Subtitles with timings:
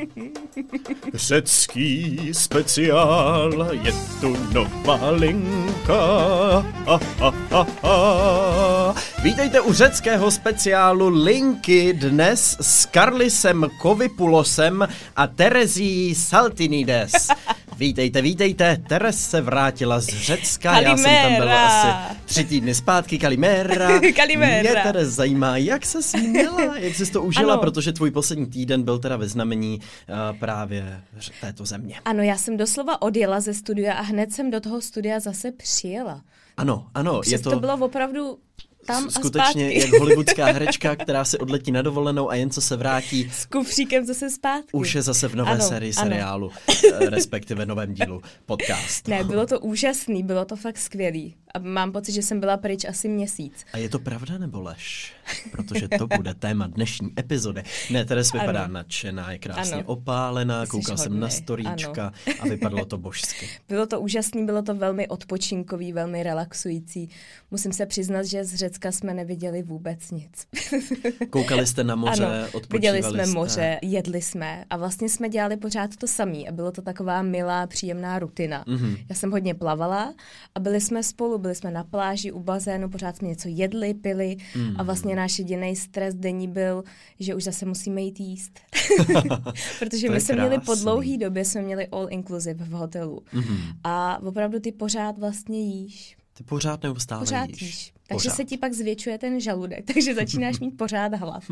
[1.14, 6.66] Řecký speciál, je tu nová linka.
[9.22, 17.12] Vítejte u řeckého speciálu Linky dnes s Karlisem Kovipulosem a Terezí Saltinides.
[17.80, 23.18] Vítejte, vítejte, Teres se vrátila z Řecka, já jsem tam byl asi tři týdny zpátky,
[23.18, 24.00] Kalimera.
[24.16, 24.72] Kalimera.
[24.72, 27.62] Mě Teres zajímá, jak se směla, jak jsi to užila, Ano.
[27.62, 31.02] protože tvůj poslední týden byl teda ve znamení uh, právě
[31.40, 32.00] této země.
[32.04, 36.22] Ano, já jsem doslova odjela ze studia a hned jsem do toho studia zase přijela.
[36.56, 37.50] Ano, ano, je to...
[37.50, 38.38] to bylo opravdu
[38.92, 39.78] tam a skutečně zpátky.
[39.80, 44.06] jak hollywoodská herečka, která si odletí na dovolenou a jen co se vrátí, S kufříkem
[44.06, 44.68] zase zpátky.
[44.72, 46.08] už je zase v nové Ano, sérii ano.
[46.10, 46.50] seriálu,
[46.92, 49.08] eh, respektive novém dílu podcast.
[49.08, 51.34] Ne, bylo to úžasný, bylo to fakt skvělý.
[51.54, 53.64] A mám pocit, že jsem byla pryč asi měsíc.
[53.72, 55.12] A je to pravda nebo lež?
[55.50, 57.62] Protože to bude téma dnešní epizody.
[57.90, 58.74] Ne, Teres vypadá Ano.
[58.74, 59.84] nadšená, je krásně Ano.
[59.86, 63.48] opálená, Jsi koukal jsem na storíčka a vypadalo to božsky.
[63.68, 67.08] Bylo to úžasný, bylo to velmi odpočinkový, velmi relaxující.
[67.50, 70.46] Musím se přiznat, že z Řecka jsme neviděli vůbec nic.
[71.30, 73.34] Koukali jste na moře, ano, odpočívali viděli jsme jste.
[73.34, 77.66] moře, jedli jsme a vlastně jsme dělali pořád to samé a bylo to taková milá,
[77.66, 78.64] příjemná rutina.
[78.66, 78.76] Mhm.
[78.80, 79.04] Mm-hmm.
[79.08, 80.14] Já jsem hodně plavala
[80.54, 84.36] a byli jsme spolu, byli jsme na pláži u bazénu, pořád jsme něco jedli, pili
[84.56, 84.74] mm.
[84.78, 86.84] a vlastně náš jediný stres denní byl,
[87.20, 88.60] že už zase musíme jít jíst.
[89.78, 93.22] Protože To my jsme měli po dlouhý době jsme měli all inclusive v hotelu.
[93.32, 93.74] Mm-hmm.
[93.84, 96.19] A opravdu ty pořád vlastně jíš.
[96.40, 97.62] Ty pořád neustále Pořád jíš.
[97.62, 97.92] jíš.
[98.08, 98.36] Takže Pořád.
[98.36, 101.42] se ti pak zvětšuje ten žaludek, takže začínáš mít pořád hlad.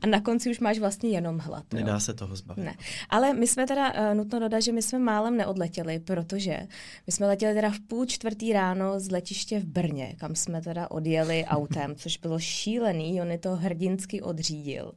[0.00, 1.64] A na konci už máš vlastně jenom hlad.
[1.72, 1.80] jo.
[1.80, 2.64] Nedá se toho zbavit.
[2.64, 2.74] Ne.
[3.10, 6.58] Ale my jsme teda, uh, nutno dodat, že my jsme málem neodletěli, protože
[7.06, 10.90] my jsme letěli teda v půl čtvrtý ráno z letiště v Brně, kam jsme teda
[10.90, 14.92] odjeli autem, což bylo šílený, on je to hrdinsky odřídil.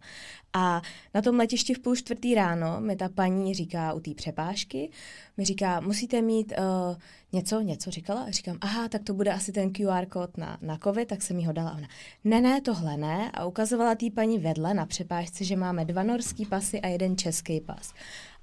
[0.53, 0.81] A
[1.13, 4.89] na tom letišti v půl čtvrtý ráno mi ta paní říká u té přepážky,
[5.37, 6.95] mi říká, musíte mít uh,
[7.35, 8.23] něco, něco říkala?
[8.23, 11.39] A říkám, aha, tak to bude asi ten QR kód na, na COVID, tak jsem
[11.39, 11.69] jí ho dala.
[11.69, 11.87] A ona,
[12.23, 13.31] ne, ne, tohle ne.
[13.33, 17.61] A ukazovala té paní vedle na přepážce, že máme dva norský pasy a jeden český
[17.61, 17.93] pas.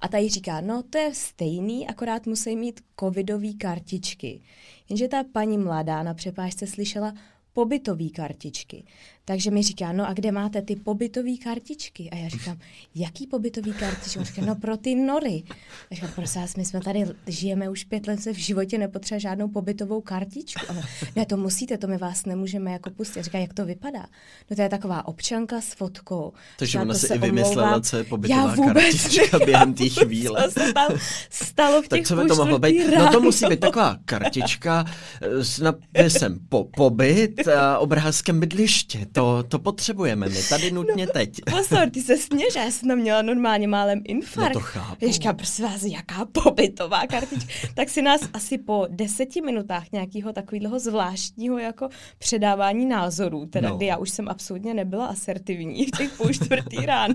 [0.01, 4.41] A ta jí říká, no to je stejný, akorát musí mít covidové kartičky.
[4.89, 7.13] Jenže ta paní mladá na přepážce slyšela
[7.53, 8.83] pobytové kartičky.
[9.25, 12.09] Takže mi říká, no a kde máte ty pobytové kartičky?
[12.09, 12.57] A já říkám,
[12.95, 14.19] jaký pobytový kartičky?
[14.19, 15.43] On říká, no pro ty nory.
[15.91, 19.19] A říkám, prosím vás, my jsme tady, žijeme už pět let, se v životě nepotřeba
[19.19, 20.65] žádnou pobytovou kartičku.
[20.69, 20.73] A
[21.15, 23.19] ne, to musíte, to my vás nemůžeme jako pustit.
[23.19, 24.05] A říká, jak to vypadá?
[24.49, 26.33] No to je taková občanka s fotkou.
[26.59, 27.81] Takže ona si i vymyslela, omlouvám.
[27.81, 30.43] co je pobytová Já vůbec kartička během té chvíle.
[30.43, 30.91] Co se tam
[31.29, 32.87] stalo v Tak těch co by to mohlo být?
[32.97, 34.85] No to musí být taková kartička
[35.21, 39.12] eh, s nápisem po, pobyt a obrázkem bydliště.
[39.13, 41.29] To, to potřebujeme my tady nutně teď.
[41.51, 44.53] Pozor, ty se směř, já jsem tam měla normálně málem infarkt.
[44.55, 45.11] No to chápu.
[45.11, 47.67] Říkám, prosím vás, jaká pobytová kartička.
[47.75, 53.73] tak si nás asi po deseti minutách nějakého takového zvláštního jako předávání názorů, teda No.
[53.73, 53.77] no.
[53.77, 57.13] kdy já už jsem absolutně nebyla asertivní v těch půl čtvrtý ráno.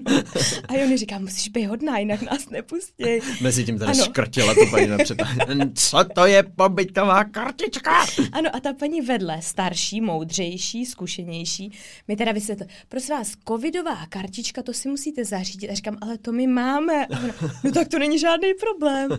[0.69, 3.05] A Jony říká, musíš být hodná, jinak nás nepustí.
[3.41, 4.05] Mezi tím tady Ano.
[4.05, 5.19] škrtila to paní napřed.
[5.75, 8.07] Co to je pobytová kartička?
[8.33, 11.73] Ano, a ta paní vedle, starší, moudřejší, zkušenější,
[12.09, 15.69] mi teda vysvětlila, prosím vás, covidová kartička, to si musíte zařídit.
[15.71, 17.07] A říkám, ale to my máme.
[17.07, 17.35] Ona,
[17.65, 19.11] no tak to není žádný problém.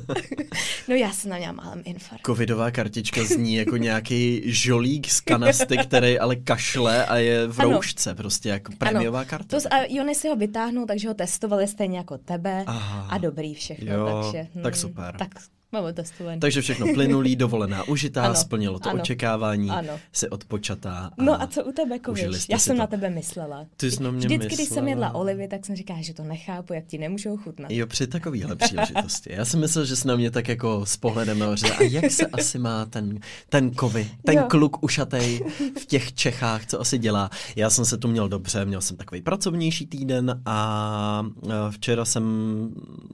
[0.88, 2.26] no já jsem na měla málem infarkt.
[2.26, 7.72] Covidová kartička zní jako nějaký žolík z kanasty, který ale kašle a je v Ano.
[7.72, 9.48] roušce, prostě jako prémiová karta.
[9.48, 13.08] To, z- a Jony si ho vytáhnul, takže ho testovali stejně jako tebe Aha.
[13.10, 13.94] a dobrý všechno.
[13.94, 15.16] Jo, takže, hm, tak super.
[15.20, 15.30] Tak
[15.72, 16.40] máme testovaný.
[16.40, 19.94] Takže všechno plynulý, dovolená, užitá, Ano, splnilo to ano, očekávání, ano.
[20.12, 21.12] si odpočatá.
[21.18, 22.50] No a co u tebe, Kovič?
[22.50, 22.80] Já jsem to.
[22.80, 23.66] na tebe myslela.
[23.78, 24.90] Ty jsi na mě Vždycky, když jsem myslela.
[24.90, 27.72] jedla olivy, tak jsem říkala, že to nechápu, jak ti nemůžou chutnat.
[27.72, 29.34] Jo, při takovýhle příležitosti.
[29.34, 31.72] Já jsem myslel, že jsi na mě tak jako s pohledem nahoře.
[31.72, 33.20] A jak se asi má ten,
[33.50, 34.44] ten kovy, ten Jo.
[34.50, 35.42] kluk ušatej
[35.82, 37.30] v těch Čechách, co asi dělá?
[37.56, 41.26] Já jsem se tu měl dobře, měl jsem takový pracovnější týden a
[41.70, 42.24] včera jsem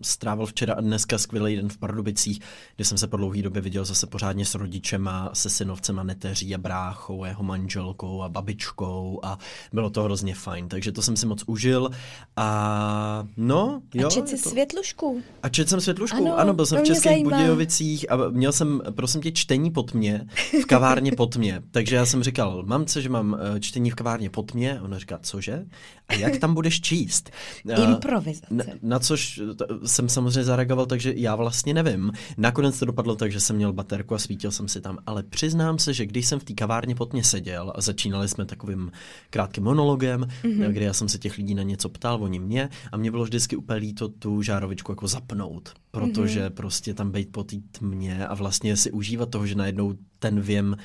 [0.01, 2.40] strávil včera a dneska skvělý den v Pardubicích,
[2.75, 6.56] kde jsem se po dlouhé době viděl zase pořádně s rodičema, se synovcem a neteří
[6.56, 9.39] a bráchou a jeho manželkou a babičkou a
[9.74, 11.89] bylo to hrozně fajn, takže to jsem si moc užil
[12.36, 14.07] a no, jo.
[14.07, 14.50] a čet je si to...
[14.50, 15.21] světlušku.
[15.44, 17.38] A četl jsem Světlušku, ano, Ano, byl jsem v mě Českých zajímá.
[17.38, 20.27] Budějovicích a měl jsem, prosím tě, čtení po tmě
[20.63, 21.62] v kavárně po tmě.
[21.71, 24.80] Takže já jsem říkal, mamce, že mám eh, čtení v kavárně po tmě.
[24.81, 25.65] Ona říká, cože?
[26.07, 27.30] A jak tam budeš číst?
[27.69, 28.48] Eh, Improvizace.
[28.50, 32.12] Na, na což t- jsem samozřejmě zareagoval, takže já vlastně nevím.
[32.38, 35.80] Nakonec to dopadlo tak, že jsem měl baterku a svítil jsem si tam, ale přiznám
[35.80, 38.92] se, že když jsem v té kavárně pod mě seděl a začínali jsme takovým
[39.30, 40.72] krátkým monologem, mm-hmm.
[40.72, 43.56] kde já jsem se těch lidí na něco ptal, oni mě, a mě bylo vždycky
[43.56, 46.54] úplně líto tu žárovičku jako zapnout, protože mm-hmm.
[46.54, 50.78] prostě tam být po té tmě a vlastně si užívat toho, že najednou ten věm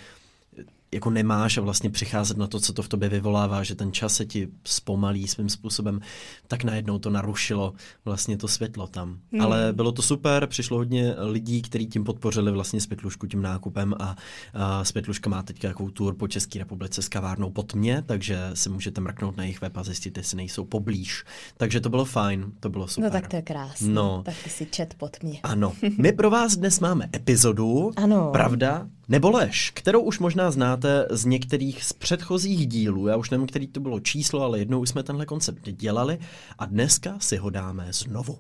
[0.93, 4.15] jako nemáš a vlastně přicházet na to, co to v tobě vyvolává, že ten čas
[4.15, 6.01] se ti zpomalí svým způsobem,
[6.49, 7.73] tak najednou to narušilo
[8.05, 9.19] vlastně to světlo tam.
[9.33, 9.41] Hmm.
[9.41, 14.17] Ale bylo to super, přišlo hodně lidí, kteří tím podpořili vlastně Světlušku tím nákupem a,
[14.55, 18.69] a Světluška má teď nějakou tour po České republice s kavárnou pod mě, takže si
[18.69, 21.25] můžete mrknout na jejich web a zjistit, jestli nejsou poblíž.
[21.57, 23.05] Takže to bylo fajn, to bylo super.
[23.05, 23.89] No tak to je krásné.
[23.89, 24.23] No.
[24.25, 25.41] Tak ty si čet pod mě.
[25.43, 25.73] Ano.
[25.99, 28.31] My pro vás dnes máme epizodu, ano.
[28.33, 30.80] pravda, nebo lež, kterou už možná znáte
[31.11, 33.07] z některých z předchozích dílů.
[33.07, 36.19] Já už nevím, který to bylo číslo, ale jednou už jsme tenhle koncept dělali
[36.59, 38.39] a dneska si ho dáme znovu.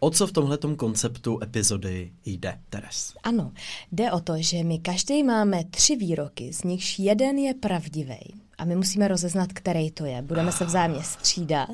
[0.00, 3.14] O co v tomhletom konceptu epizody jde, Teres?
[3.22, 3.52] Ano,
[3.92, 8.34] jde o to, že my každý máme tři výroky, z nichž jeden je pravdivý.
[8.58, 10.22] A my musíme rozeznat, který to je.
[10.22, 11.70] Budeme se vzájemně střídat.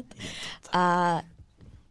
[0.72, 1.20] A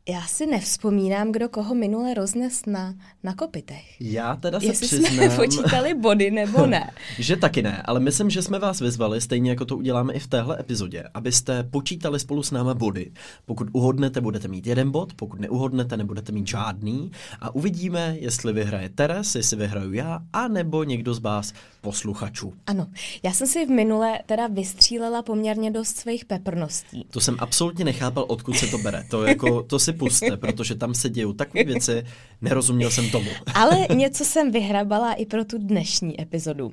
[0.09, 4.01] já si nevzpomínám, kdo koho minule roznes na, na kopitech.
[4.01, 5.13] Já teda se Jestli přiznám...
[5.13, 6.91] jsme počítali body nebo ne.
[7.19, 10.27] že taky ne, ale myslím, že jsme vás vyzvali, stejně jako to uděláme i v
[10.27, 13.11] téhle epizodě, abyste počítali spolu s náma body.
[13.45, 18.89] Pokud uhodnete, budete mít jeden bod, pokud neuhodnete, nebudete mít žádný a uvidíme, jestli vyhraje
[18.89, 22.53] Teres, jestli vyhraju já, a nebo někdo z vás posluchačů.
[22.67, 22.87] Ano,
[23.23, 27.05] já jsem si v minule teda vystřílela poměrně dost svých peprností.
[27.11, 29.03] To jsem absolutně nechápal, odkud se to bere.
[29.09, 32.03] To, jako, to si puste, protože tam se dějou takové věci,
[32.41, 33.29] nerozuměl jsem tomu.
[33.53, 36.71] Ale něco jsem vyhrabala i pro tu dnešní epizodu.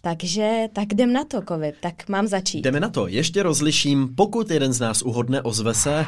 [0.00, 2.60] Takže tak jdem na to, Kovip, tak mám začít.
[2.62, 3.06] Jdeme na to.
[3.06, 6.06] Ještě rozliším, pokud jeden z nás uhodne, ozve se.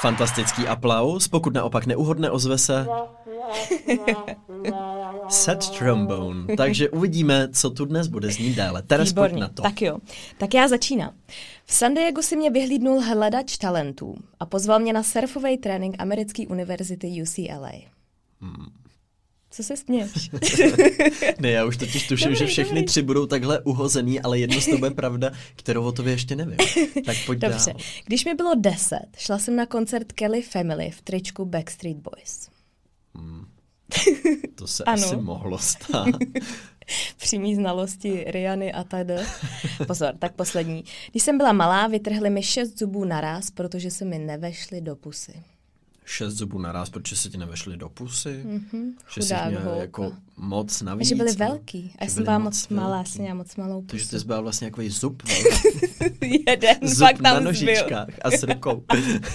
[0.00, 2.86] Fantastický aplaus, pokud naopak neuhodne, ozve se.
[5.28, 6.56] Set trombone.
[6.56, 8.82] Takže uvidíme, co tu dnes bude znít déle.
[8.82, 9.62] Teres, pojď na to.
[9.62, 9.98] Tak jo.
[10.38, 11.14] Tak já začínám.
[11.64, 16.46] V San Diego si mě vyhlídnul hledač talentů a pozval mě na surfový trénink americké
[16.46, 17.72] univerzity UCLA.
[18.40, 18.66] Hmm.
[19.50, 20.30] Co se směš?
[21.38, 22.86] ne, já už totiž tuším, dobrý, že všechny dobrý.
[22.86, 26.56] tři budou takhle uhozený, ale jedno z toho je pravda, kterou o tobě ještě nevím.
[27.06, 27.72] Tak pojď Dobře.
[27.72, 27.82] Dál.
[28.04, 32.48] Když mi bylo deset, šla jsem na koncert Kelly Family v tričku Backstreet Boys.
[33.14, 33.46] Hmm.
[34.54, 36.08] To se asi mohlo stát.
[37.16, 39.14] Při mý znalosti Riany a tady.
[39.86, 40.84] Pozor, tak poslední.
[41.10, 45.42] Když jsem byla malá, vytrhli mi šest zubů naraz, protože se mi nevešly do pusy
[46.08, 50.82] šest zubů naraz, protože se ti nevešly do pusy, mm-hmm, že jsi měl jako moc
[50.82, 51.08] navíc.
[51.08, 51.92] Že byly velký.
[51.98, 52.74] A já jsem byla moc velký.
[52.74, 53.86] malá, jsem měla moc malou pusu.
[53.86, 55.22] Takže ty jsi byla vlastně jako zub
[56.48, 58.20] Jeden, zub pak tam na nožičkách zbyl.
[58.24, 58.84] a s rukou.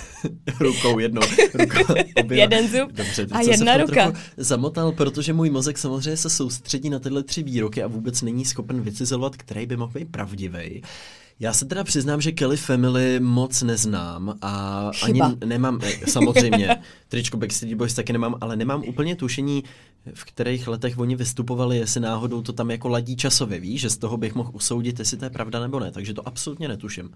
[0.60, 1.22] rukou jednou.
[1.54, 1.94] Rukou,
[2.30, 4.14] Jeden zub Dobře, a jedna ruka.
[4.38, 8.82] Zamotal, protože můj mozek samozřejmě se soustředí na tyhle tři výroky a vůbec není schopen
[8.82, 10.82] vycizovat, který by mohl být pravdivý.
[11.44, 15.26] Já se teda přiznám, že Kelly Family moc neznám a Chyba.
[15.26, 19.64] ani nemám, eh, samozřejmě, tričko Backstreet Boys taky nemám, ale nemám úplně tušení,
[20.14, 23.98] v kterých letech oni vystupovali, jestli náhodou to tam jako ladí časově, víš, že z
[23.98, 27.06] toho bych mohl usoudit, jestli to je pravda nebo ne, takže to absolutně netuším.
[27.06, 27.12] Uh,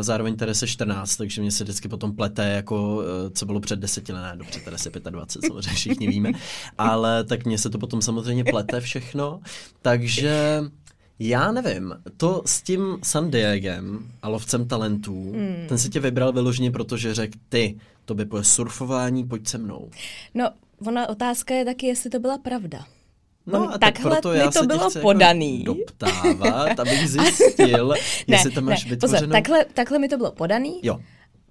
[0.00, 3.02] zároveň tady se 14, takže mě se vždycky potom plete, jako uh,
[3.34, 6.32] co bylo před deseti let, ne, dobře, tady se 25, samozřejmě všichni víme,
[6.78, 9.40] ale tak mně se to potom samozřejmě plete všechno,
[9.82, 10.60] takže
[11.18, 15.66] já nevím, to s tím San Diegem a lovcem talentů, hmm.
[15.68, 19.90] ten si tě vybral vyloženě, protože řekl, ty, to by bude surfování, pojď se mnou.
[20.34, 20.50] No,
[20.86, 22.84] ona otázka je taky, jestli to byla pravda.
[23.46, 25.58] No a takhle proto já mi to se bylo chci podaný.
[25.58, 29.20] Jako doptávat, abych zjistil, ne, jestli tam máš ne, vytvořenou...
[29.20, 30.80] Pozor, takhle, takhle mi to bylo podaný.
[30.82, 31.00] Jo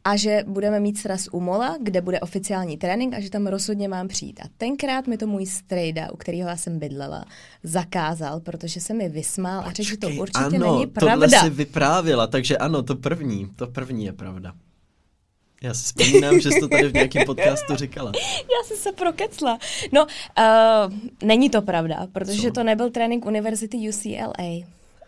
[0.03, 3.87] a že budeme mít sraz u Mola, kde bude oficiální trénink a že tam rozhodně
[3.87, 4.39] mám přijít.
[4.43, 7.25] A tenkrát mi to můj strejda, u kterého já jsem bydlela,
[7.63, 11.27] zakázal, protože se mi vysmál a řekl, že to určitě ano, není pravda.
[11.27, 14.53] tohle si vyprávila, takže ano, to první, to první je pravda.
[15.63, 18.11] Já si vzpomínám, že jsi to tady v nějakém podcastu říkala.
[18.37, 19.57] Já jsem se prokecla.
[19.91, 20.93] No, uh,
[21.23, 22.51] není to pravda, protože Co?
[22.51, 24.65] to nebyl trénink univerzity UCLA.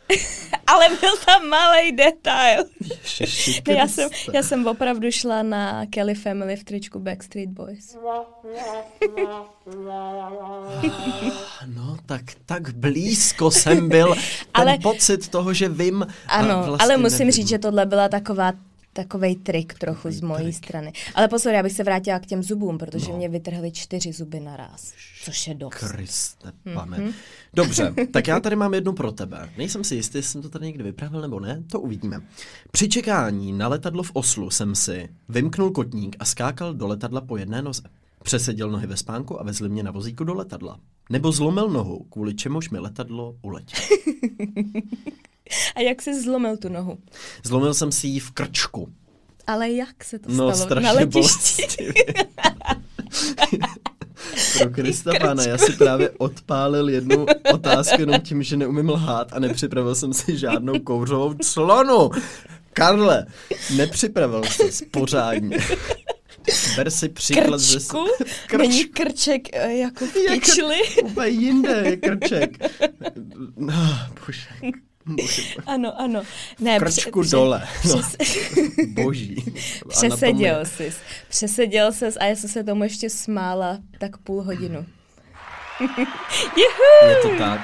[0.68, 2.64] Ale byl tam malý detail.
[3.20, 7.98] Ježiši, já, jsem, já jsem opravdu šla na Kelly Family v tričku Backstreet Boys.
[11.66, 14.16] no, tak, tak blízko jsem byl.
[14.16, 14.20] Ten
[14.54, 16.08] ale, pocit toho, že vím.
[16.28, 17.32] Ano, vlastně ale musím nevím.
[17.32, 18.54] říct, že tohle byla taková
[18.96, 20.56] takovej trik trochu Takovej z mojí trik.
[20.56, 20.94] strany.
[21.16, 23.18] Ale pozor, já bych se vrátila k těm zubům, protože No.
[23.18, 25.74] mě vytrhly čtyři zuby naraz, což je dost.
[25.74, 26.76] Kriste, Mhm.
[26.76, 27.14] pane.
[27.54, 29.50] Dobře, tak já tady mám jednu pro tebe.
[29.58, 32.22] Nejsem si jistý, jestli jsem to tady někdy vyprávěl nebo ne, to uvidíme.
[32.72, 37.38] Při čekání na letadlo v Oslu jsem si vymknul kotník a skákal do letadla po
[37.38, 37.82] jedné noze.
[38.24, 40.80] Přeseděl nohy ve spánku a vezli mě na vozíku do letadla.
[41.10, 43.88] Nebo zlomil nohu, kvůli čemuž mi letadlo uletělo.
[45.76, 46.98] A jak jsi zlomil tu nohu?
[47.44, 48.90] Zlomil jsem si ji v krčku.
[49.48, 50.50] Ale jak se to No, stalo?
[50.50, 51.12] Na strašně letišti?
[51.20, 51.94] bolestivě.
[54.58, 59.40] Pro Krista pána, já si právě odpálil jednu otázku jenom tím, že neumím lhát a
[59.40, 62.10] nepřipravil jsem si žádnou kouřovou clonu.
[62.74, 63.26] Karle,
[63.76, 65.58] nepřipravil jsi pořádně.
[66.76, 67.78] Ber si příklad ze...
[67.80, 68.06] Krčku?
[68.48, 68.60] Krč.
[68.60, 70.78] Není krček eh, jako v Jak- kyčli?
[71.04, 72.58] Úplně jinde je krček.
[73.58, 73.74] No,
[74.26, 74.48] bože.
[75.66, 76.22] Ano, ano.
[76.60, 77.68] Ne, Krčku pře- dole.
[77.86, 78.16] No, Přes,
[78.88, 79.36] boží.
[79.90, 80.94] přeseděl jsi.
[81.30, 84.86] Přeseděl ses a já jsem se tomu ještě smála tak půl hodinu.
[86.58, 87.10] Juhu!
[87.10, 87.62] Je to tak.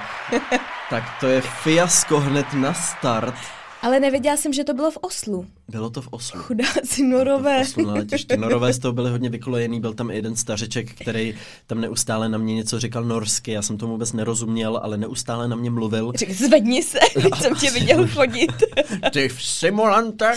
[0.89, 3.35] Tak to je fiasko hned na start.
[3.81, 5.45] Ale nevěděla jsem, že to bylo v Oslu.
[5.69, 6.39] Bylo to v Oslu.
[6.39, 7.59] Chudáci norové.
[7.59, 8.37] To v Oslu na letišti.
[8.37, 11.35] Norové z toho byli hodně vykolejený, byl tam i jeden stařeček, který
[11.67, 15.55] tam neustále na mě něco říkal norsky, já jsem tomu vůbec nerozuměl, ale neustále na
[15.55, 16.11] mě mluvil.
[16.15, 16.99] Řekl, zvedni se,
[17.35, 18.51] jsem tě viděl chodit.
[19.13, 20.33] Ty simulante,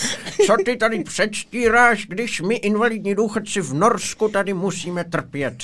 [0.47, 5.57] co ty tady předstíráš, když my invalidní důchodci v Norsku tady musíme trpět?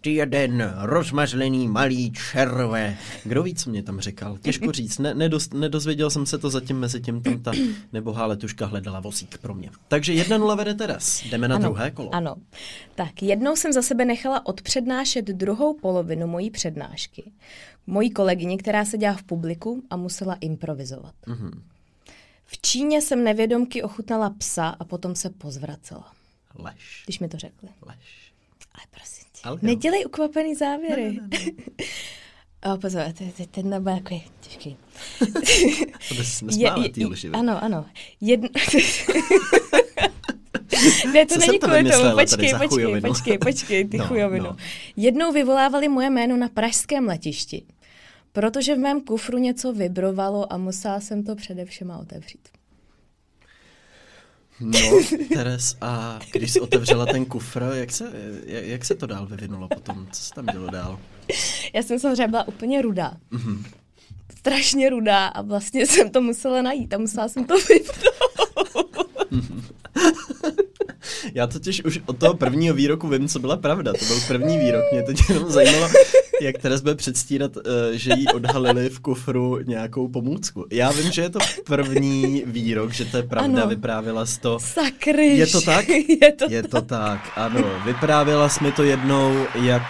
[0.00, 2.96] Ty jeden rozmazlený malý červe.
[3.24, 4.38] Kdo ví, co mě tam říkal?
[4.38, 7.52] Těžko říct, ne, nedos, nedozvěděl jsem se to zatím mezi tím tam ta
[7.92, 9.70] nebohá letuška hledala vozík pro mě.
[9.88, 11.22] Takže jedna nula vede Teres.
[11.24, 12.14] Jdeme na druhé kolo.
[12.14, 12.36] Ano.
[12.94, 17.32] Tak jednou jsem za sebe nechala odpřednášet druhou polovinu mojí přednášky.
[17.86, 21.14] Mojí kolegyni, která seděla v publiku a musela improvizovat.
[21.26, 21.62] Mhm.
[22.44, 26.12] V Číně jsem nevědomky ochutnala psa a potom se pozvracela,
[26.58, 27.02] Lež.
[27.06, 27.68] když mi to řekli.
[27.86, 28.32] Lež.
[28.74, 31.20] Ale prosím tě, Ale nedělej ukvapený závěry.
[32.64, 34.76] O, pozor, te- te- ten nebude takový těžký.
[36.08, 36.84] To bys nesmála
[37.32, 37.84] ano, ano.
[38.20, 38.46] Jedn...
[41.12, 42.16] ne, to Co není kvůli tomu.
[42.16, 44.44] Počkej, počkej, počkej, počkej, ty No, chujovinu.
[44.44, 44.56] no.
[44.96, 47.62] Jednou vyvolávali moje jméno na pražském letišti,
[48.32, 52.48] protože v mém kufru něco vibrovalo a musela jsem to především otevřít.
[54.60, 54.78] No,
[55.34, 58.12] Teres, a když jsi otevřela ten kufr, jak se,
[58.46, 60.06] jak, jak se to dál vyvinulo potom?
[60.12, 60.98] Co se tam dělo dál?
[61.72, 63.12] Já jsem samozřejmě byla úplně rudá.
[63.30, 63.64] Mhm.
[64.38, 68.12] Strašně rudá a vlastně jsem to musela najít a musela jsem to vypnout.
[71.34, 73.92] Já totiž už od toho prvního výroku vím, co byla pravda.
[73.92, 74.84] To byl první výrok.
[74.92, 75.88] Mě teď jenom zajímalo,
[76.40, 80.66] jak Teres bude předstírat, eh, že jí odhalili v kufru nějakou pomůcku.
[80.72, 83.68] Já vím, že je to první výrok, že to je pravda, Ano.
[83.68, 84.58] vyprávěla jsi to.
[84.60, 85.38] Sakryš.
[85.38, 85.88] Je to tak?
[86.22, 87.64] Je to Je to tak, ano.
[87.84, 89.82] Vyprávěla jsi mi to jednou, jak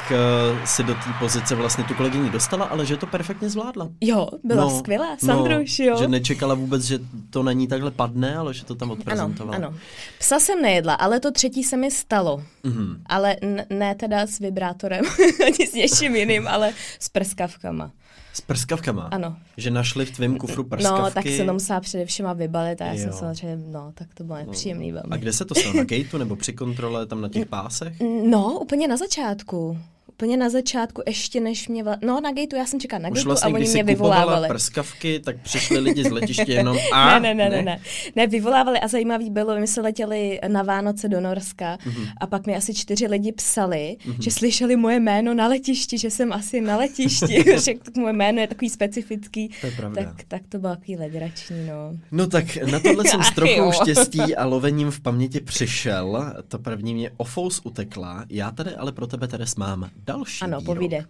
[0.52, 3.88] uh, si do té pozice vlastně tu kolegyni dostala, ale že to perfektně zvládla.
[4.00, 5.16] Jo, byla no, skvělá.
[5.24, 5.96] Sandruš, no, jo.
[5.98, 6.98] Že nečekala vůbec, že
[7.30, 9.56] to na ní takhle padne, ale že to tam Ano, odprezentovala.
[9.56, 9.74] ano.
[10.18, 12.42] Psa jsem nejedla, ale to třetí se mi stalo.
[12.62, 13.02] Mhm.
[13.06, 15.04] Ale n- ne teda s vibrátorem,
[15.46, 17.90] ani s něčím jiným, ale s prskavkama.
[18.34, 19.02] S prskavkama?
[19.02, 19.36] Ano.
[19.56, 21.02] Že našli v tvém kufru prskavky?
[21.02, 23.16] No, tak se to musela především a vybalit a já jsem Jo.
[23.18, 25.08] samozřejmě, no, tak to bylo nepříjemný velmi.
[25.10, 25.74] A kde se to stalo?
[25.76, 28.00] Na gateu nebo při kontrole tam na těch pásech?
[28.26, 29.78] No, úplně na začátku.
[30.22, 31.84] Úplně na začátku, ještě než mě...
[31.84, 31.96] Vla...
[32.04, 33.84] No, na gateu, já jsem čekala na Už gateu vlastně, a když oni jsi mě
[33.84, 34.48] vyvolávali.
[34.48, 37.18] prskavky, tak přišli lidi z letiště jenom a...
[37.18, 37.80] ne, ne, ne, ne, ne.
[38.16, 42.04] Ne, vyvolávali a zajímavý bylo, my jsme letěli na Vánoce do Norska Mhm.
[42.20, 46.32] a pak mi asi čtyři lidi psali, že slyšeli moje jméno na letišti, že jsem
[46.32, 49.50] asi na letišti, že moje jméno je takový specifický.
[49.60, 50.02] To je pravda.
[50.04, 51.98] Tak, tak to bylo takový legrační, no.
[52.12, 56.32] No tak na tohle jsem s trochou štěstí a lovením v paměti přišel.
[56.48, 58.24] To první mě ofous utekla.
[58.30, 60.76] Já tady ale pro tebe Teres mám další Ano, výrok.
[60.76, 61.02] povídej.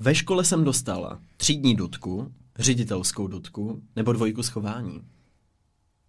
[0.00, 5.00] Ve škole jsem dostala třídní dudku, ředitelskou dudku nebo dvojku schování.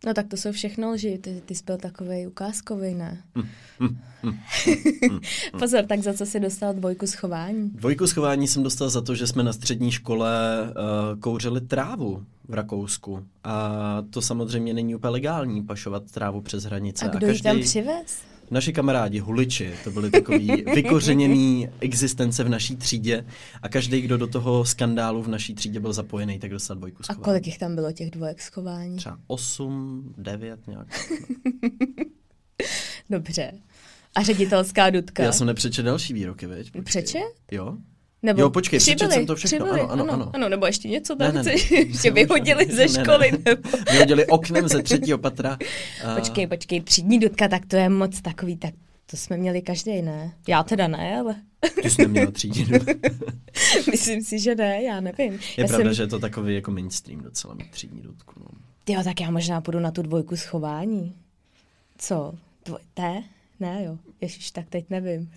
[0.05, 3.23] No tak to jsou všechno lži, ty, ty jsi byl takovej ukázkový, ne?
[5.59, 7.69] Pozor, tak za co jsi dostal dvojku schování?
[7.69, 12.53] Dvojku schování jsem dostal za to, že jsme na střední škole uh, kouřili trávu v
[12.53, 13.25] Rakousku.
[13.43, 17.05] A to samozřejmě není úplně legální, pašovat trávu přes hranice.
[17.05, 18.21] A kdo ji tam přivez?
[18.53, 23.25] Naši kamarádi, huliči, to byli takový vykořeněný existence v naší třídě
[23.61, 27.03] a každý, kdo do toho skandálu v naší třídě byl zapojený, tak dostal dvojku A
[27.03, 27.23] schování.
[27.23, 28.97] kolik jich tam bylo těch dvojek schování?
[28.97, 30.87] Třeba 8, 9 nějak.
[33.09, 33.51] Dobře.
[34.15, 35.23] A ředitelská dudka?
[35.23, 36.47] Já jsem nepřečet další výroky?
[36.47, 36.81] Počkej.
[36.81, 37.23] Přečet?
[37.51, 37.77] Jo.
[38.23, 39.57] Nebo Jo, počkej, přibyli, jsem to všechno.
[39.65, 40.29] přibyli, Ano, ano, ano.
[40.33, 40.49] ano.
[40.49, 41.55] nebo ještě něco Ne, tam ne, ne.
[42.05, 43.37] Ne, vyhodili ne, ze ne, školy, ne.
[43.45, 43.69] nebo...
[43.91, 45.57] Vyhodili oknem ze třetího patra.
[46.05, 48.73] A- Počkej, počkej, třídní dudka, tak to je moc takový, tak
[49.05, 50.33] to jsme měli každý, ne?
[50.47, 51.35] Já teda ne, ale
[51.81, 52.79] Ty jsi neměla třídinu.
[53.91, 55.33] myslím si, že ne, já nevím.
[55.33, 58.33] Je já pravda, jsem, že je to takový jako mainstream docela mít třídní dudku.
[58.39, 58.45] No.
[58.95, 61.13] Jo, tak já možná půjdu na tu dvojku schování.
[61.97, 62.33] Co?
[62.65, 62.79] Dvoj...
[62.99, 63.23] Ne?
[63.59, 63.97] Ne, jo.
[64.21, 65.31] Ježiš, tak teď nevím.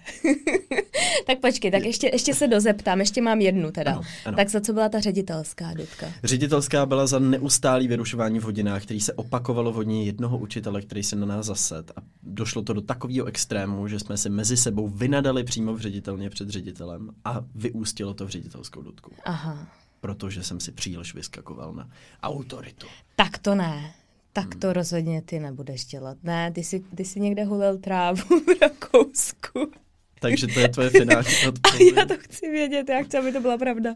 [1.26, 3.92] tak počkej, tak ještě, ještě se dozeptám, ještě mám jednu teda.
[3.92, 4.36] Ano, ano.
[4.36, 6.06] Tak za co byla ta ředitelská dudka?
[6.24, 11.02] Ředitelská byla za neustálý vyrušování v hodinách, který se opakovalo v hodině jednoho učitele, který
[11.02, 11.92] se na nás zased.
[11.96, 16.30] A došlo to do takového extrému, že jsme si mezi sebou vynadali přímo v ředitelně
[16.30, 19.12] před ředitelem a vyústilo to v ředitelskou dudku.
[19.24, 19.66] Aha.
[20.00, 21.90] Protože jsem si příliš vyskakoval na
[22.22, 22.86] autoritu.
[23.16, 23.94] Tak to ne.
[24.36, 26.18] Tak to rozhodně ty nebudeš dělat.
[26.22, 29.70] Ne, ty jsi, ty jsi někde hulil trávu v Rakousku.
[30.20, 31.94] Takže to je tvoje finální A odpověď.
[31.96, 33.94] já to chci vědět, já chci, aby to byla pravda.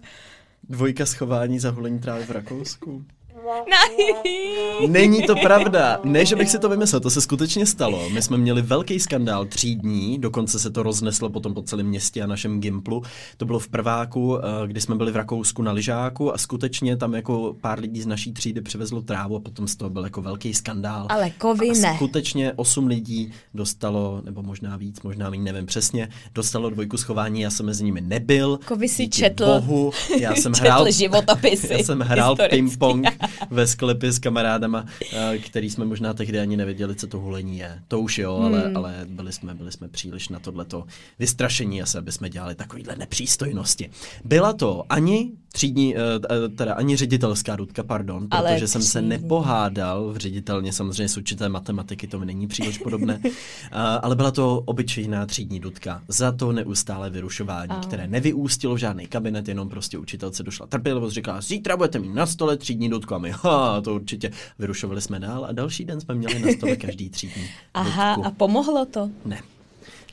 [0.68, 3.04] Dvojka schování za hulení trávy v Rakousku.
[3.50, 4.87] Ne.
[4.88, 6.00] Není to pravda.
[6.04, 8.11] Ne, že bych si to vymyslel, to se skutečně stalo.
[8.11, 12.26] My jsme měli velký skandál třídní, dokonce se to rozneslo potom po celém městě a
[12.26, 13.02] našem Gimplu.
[13.37, 17.14] To bylo v prváku, eh, kdy jsme byli v Rakousku na lyžáku a skutečně tam
[17.14, 20.54] jako pár lidí z naší třídy přivezlo trávu a potom z toho byl jako velký
[20.54, 21.07] skandál.
[21.09, 21.95] Ale kovy a ne.
[21.97, 27.50] skutečně osm lidí dostalo, nebo možná víc, možná méně, nevím přesně, dostalo dvojku schování, já
[27.50, 28.59] jsem mezi nimi nebyl.
[28.66, 29.47] Kovy si četl.
[29.47, 33.11] Bohu, já jsem Četl hrál, životopisy já jsem hrál ping-pong
[33.50, 37.82] ve sklepě s kamarádama, eh, který jsme možná tehdy ani nevěděli, co to hulení je.
[37.88, 38.76] To už jo, ale, Hmm.
[38.76, 40.85] ale byli, jsme, byli jsme příliš na tohleto
[41.18, 43.90] vystrašení asi, aby jsme dělali takovýhle nepřístojnosti.
[44.25, 49.02] Byla to ani třídní, eh, eh, teda ani ředitelská dudka, pardon, Ale protože jsem se
[49.02, 53.21] nepohádal v ředitelně, samozřejmě s určité matematiky, to mi není příliš podobné,
[54.02, 57.80] ale byla to obyčejná třídní dudka za to neustále vyrušování, A.
[57.80, 62.26] které nevyústilo v žádný kabinet, jenom prostě učitelce došla trpělivost, říká, zítra budete mít na
[62.26, 66.14] stole třídní dudku a my, ha, to určitě vyrušovali jsme dál a další den jsme
[66.14, 67.42] měli na stole každý třídní
[67.75, 68.28] Aha, dudku.
[68.28, 69.11] a pomohlo to?
[69.25, 69.40] Ne.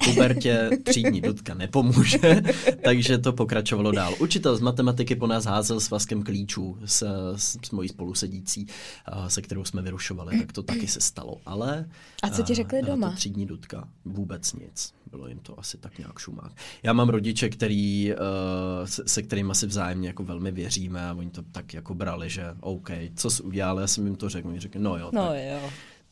[0.06, 2.42] Pubertě třídní dudka nepomůže,
[2.84, 4.14] takže to pokračovalo dál.
[4.20, 7.02] Učitel z matematiky po nás házel svazkem klíčů s,
[7.36, 8.68] s, s mojí spolusedící,
[9.06, 11.38] a se kterou jsme vyrušovali, tak to taky se stalo.
[11.46, 11.86] Ale
[12.24, 13.12] A co ti řekli byla doma?
[13.12, 14.94] Třídní dudka, vůbec nic.
[15.12, 16.52] Bylo jim to asi tak nějak šumák.
[16.84, 21.30] Já mám rodiče, který, uh, se, se kterými asi vzájemně jako velmi věříme a oni
[21.30, 24.60] to tak jako brali, že OK, co jsi udělal, já jsem jim to řekl, oni
[24.60, 25.70] řekli, no jo, No tak, jo.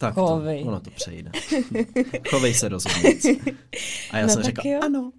[0.08, 0.64] Tak to, chovej.
[0.68, 1.32] ono to přejde.
[2.30, 3.10] Chovej se rozhodně.
[4.12, 4.80] A já No jsem řekl, jo.
[4.84, 5.12] ano.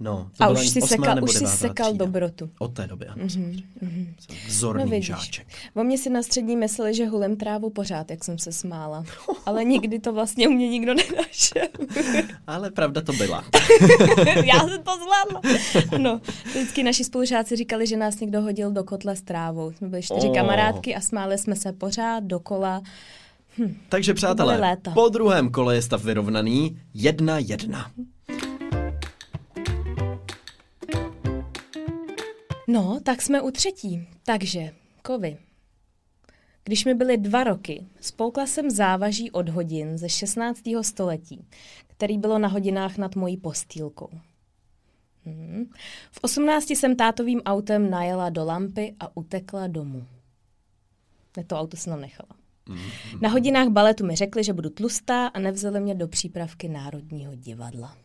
[0.00, 2.04] No, to A už si, sekal, už si sekal třída.
[2.04, 2.50] dobrotu.
[2.58, 3.24] Od té doby, ano.
[3.36, 4.14] Mhm, mhm.
[4.18, 5.06] Jsem Vzorný No vidíš.
[5.06, 5.46] žáček.
[5.74, 9.04] O mě si na střední mysleli, že hulem trávu pořád, jak jsem se smála.
[9.46, 11.68] Ale nikdy to vlastně u mě nikdo nenašel.
[12.46, 13.44] Ale pravda to byla.
[14.44, 15.40] Já jsem to zvládla.
[15.98, 19.72] No, vždycky naši spolužáci říkali, že nás někdo hodil do kotle s trávou.
[19.72, 20.34] Jsme byli čtyři Oh.
[20.34, 22.82] kamarádky a smáli jsme se pořád dokola.
[23.88, 26.80] Takže přátelé, po druhém kole je stav vyrovnaný.
[26.94, 27.90] Jedna jedna.
[32.68, 34.08] No, tak jsme u třetí.
[34.24, 34.70] Takže,
[35.02, 35.38] kovy.
[36.64, 40.60] Když mi byly dva roky, spolkla jsem závaží od hodin ze 16.
[40.82, 41.46] století,
[41.86, 44.10] který bylo na hodinách nad mojí postýlkou.
[45.24, 45.70] Hmm.
[46.12, 50.06] V 18 jsem tátovým autem najela do lampy a utekla domů.
[51.36, 52.43] Ne, to auto jsem tam nechala.
[53.20, 57.96] Na hodinách baletu mi řekli, že budu tlustá a nevzali mě do přípravky Národního divadla.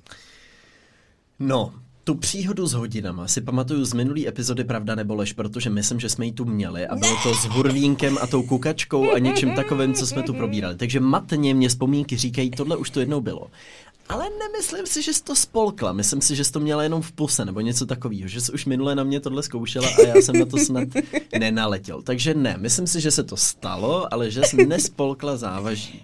[1.39, 6.00] No, tu příhodu s hodinama si pamatuju z minulý epizody Pravda nebo lež, protože myslím,
[6.00, 9.56] že jsme ji tu měli a bylo to s hurvínkem a tou kukačkou a něčím
[9.56, 10.76] takovým, co jsme tu probírali.
[10.76, 13.48] Takže matně mě vzpomínky říkají, tohle už to jednou bylo.
[14.10, 15.93] Ale nemyslím si, že jsi to spolkla.
[15.93, 18.28] Myslím si, že jsi to měla jenom v puse nebo něco takového.
[18.28, 20.88] Že jsi už minule na mě tohle zkoušela a já jsem na to snad
[21.39, 22.02] nenaletěl.
[22.02, 26.04] Takže ne, myslím si, že se to stalo, ale že jsi nespolkla závaží.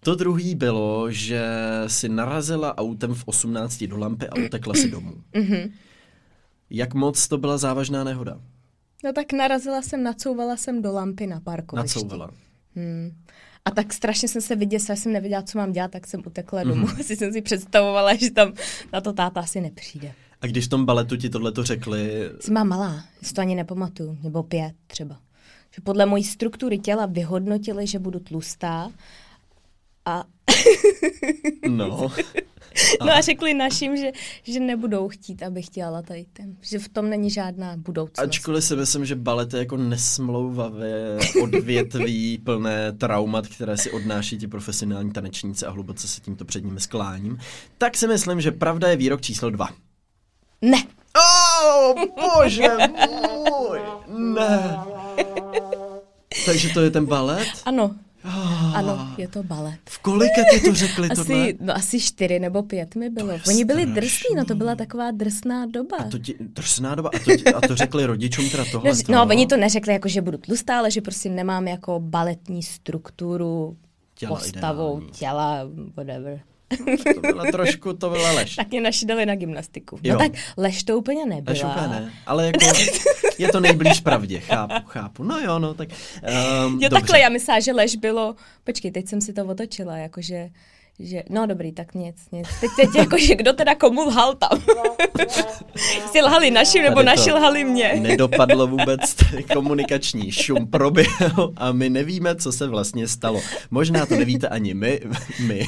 [0.00, 1.42] To druhý bylo, že
[1.86, 5.14] si narazila autem v 18 do lampy a utekla si domů.
[6.70, 8.40] Jak moc to byla závažná nehoda?
[9.04, 11.98] No tak narazila jsem, nacouvala jsem do lampy na parkovišti.
[11.98, 12.30] Nacouvala.
[12.74, 13.12] Hmm.
[13.68, 16.64] A tak strašně jsem se vyděsila, že jsem nevěděla, co mám dělat, tak jsem utekla
[16.64, 16.86] domů.
[16.86, 17.00] Mm-hmm.
[17.00, 18.52] Asi jsem si představovala, že tam
[18.92, 20.12] na to táta asi nepřijde.
[20.40, 24.18] A když v tom baletu ti tohleto řekli, Jsi má malá, si to ani nepamatuju,
[24.22, 25.20] nebo pět třeba.
[25.70, 28.90] Že podle mojí struktury těla vyhodnotili, že budu tlustá
[30.04, 30.24] a,
[31.68, 32.08] no,
[33.06, 34.12] no a řekli našim, že,
[34.42, 36.56] že nebudou chtít, abych dělala tady ten.
[36.60, 38.18] Že v tom není žádná budoucnost.
[38.18, 44.46] ačkoliv si myslím, že balet je jako nesmlouvavé odvětví plné traumat, které si odnáší ti
[44.46, 47.38] profesionální tanečníci a hluboce se tímto před nimi skláním,
[47.78, 49.68] tak si myslím, že pravda je výrok číslo dva.
[50.62, 50.84] Ne,
[51.18, 52.68] Oh, bože
[53.48, 53.78] můj!
[54.08, 54.78] Ne.
[56.46, 57.48] Takže to je ten balet?
[57.64, 57.94] Ano.
[58.74, 59.78] Ano, je to balet.
[59.88, 61.34] V kolika ti to řekli tohle?
[61.44, 63.32] Asi, no, asi čtyři nebo pět mi bylo.
[63.48, 63.94] Oni byli strašný.
[64.00, 65.96] drsní, no to byla taková drsná doba.
[65.96, 68.92] A to ti, drsná doba, a to, ti, a to řekli rodičům teda tohle?
[69.08, 72.62] No, no, oni to neřekli jako, že budu tlustá, ale že prostě nemám jako baletní
[72.62, 73.76] strukturu,
[74.14, 75.12] Těla postavou, ideální.
[75.12, 75.60] těla,
[75.96, 76.40] whatever.
[77.14, 78.56] To byla trošku, to byla lež.
[78.56, 79.98] Tak mě našidali na gymnastiku.
[80.02, 80.12] Jo.
[80.12, 81.52] No tak lež to úplně nebyla.
[81.52, 82.58] Lež úplně ne, ale jako
[83.38, 85.22] je to nejblíž pravdě, chápu, chápu.
[85.22, 85.94] No jo, no tak um,
[86.64, 86.88] Jo, dobře.
[86.88, 90.50] takhle, já myslela, že lež bylo, počkej, teď jsem si to otočila, jakože,
[91.00, 92.48] že, no dobrý, tak nic, nic.
[92.60, 94.62] Teď, teď jakože kdo teda komu lhal tam?
[95.94, 97.94] Jestli lhali našim, nebo naši lhali mě.
[98.00, 99.00] Nedopadlo vůbec,
[99.54, 103.40] komunikační šum proběhl a my nevíme, co se vlastně stalo.
[103.70, 105.00] Možná to nevíte ani my,
[105.46, 105.66] my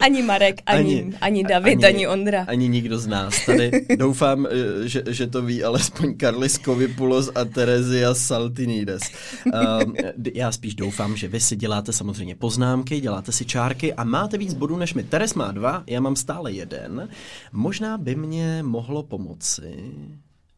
[0.00, 2.44] Ani Marek, ani, ani, ani David, ani, ani Ondra.
[2.48, 3.46] Ani nikdo z nás.
[3.46, 9.02] Tady doufám, eh, že, že to ví alespoň Karlis Kovipulos a Terezia Saltinides.
[9.46, 9.94] Um,
[10.34, 14.54] já spíš doufám, že vy si děláte samozřejmě poznámky, děláte si čárky a máte víc
[14.54, 15.02] bodů než my.
[15.04, 17.08] Teres má dva, já mám stále jeden.
[17.52, 19.94] Možná by mě mohlo pomoci...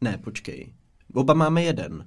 [0.01, 0.73] Ne, počkej.
[1.13, 2.05] Oba máme jeden.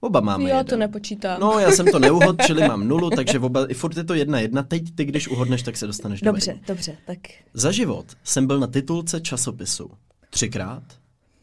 [0.00, 0.66] Oba máme Jo, jeden.
[0.66, 1.40] to nepočítám.
[1.40, 4.40] No, já jsem to neuhod, čili mám nulu, takže oba, i furt je to jedna
[4.40, 4.62] jedna.
[4.62, 7.18] Teď ty, když uhodneš, tak se dostaneš do Dobře, dobře, tak
[7.54, 9.90] Za život jsem byl na titulce časopisu
[10.30, 10.82] třikrát,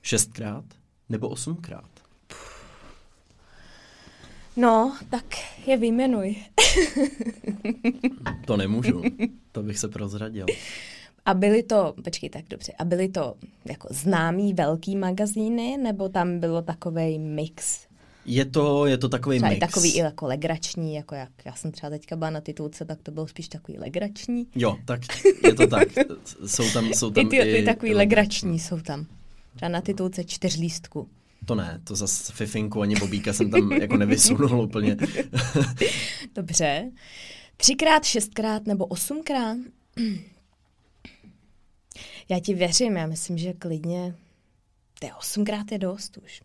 [0.01, 0.65] šestkrát
[1.09, 1.98] nebo osmkrát.
[4.59, 5.25] No, tak
[5.67, 6.35] je vyjmenuj.
[8.45, 9.01] To nemůžu,
[9.51, 10.45] to bych se prozradil.
[11.25, 16.39] A byly to, počkej, tak dobře, a byly to jako známý velký magazíny, nebo tam
[16.39, 17.87] bylo takový mix?
[18.25, 19.59] Je to, je to takový Třeba i mix.
[19.59, 23.11] takový i jako legrační, jako jak já jsem třeba teďka byla na titulce, tak to
[23.11, 24.47] bylo spíš takový legrační.
[24.55, 25.01] Jo, tak
[25.43, 25.87] je to tak.
[26.45, 29.05] Jsou tam, jsou I tam ty, i ty takový legrační jsou tam.
[29.55, 31.07] Třeba na titulce čtyř lístků.
[31.49, 34.97] To ne, to zas Fifinku ani Bobíka jsem tam jako nevysunul úplně.
[36.35, 36.91] Dobře.
[37.57, 39.57] Třikrát, šestkrát nebo osmkrát?
[42.29, 44.15] Já ti věřím, já myslím, že klidně
[44.99, 46.41] to je osmkrát je dost už.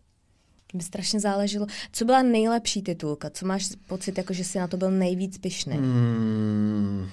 [0.73, 1.67] By strašně záleželo.
[1.91, 3.29] Co byla nejlepší titulka?
[3.29, 5.73] Co máš pocit, jako že jsi na to byl nejvíc pyšný?
[5.73, 7.09] Hmm,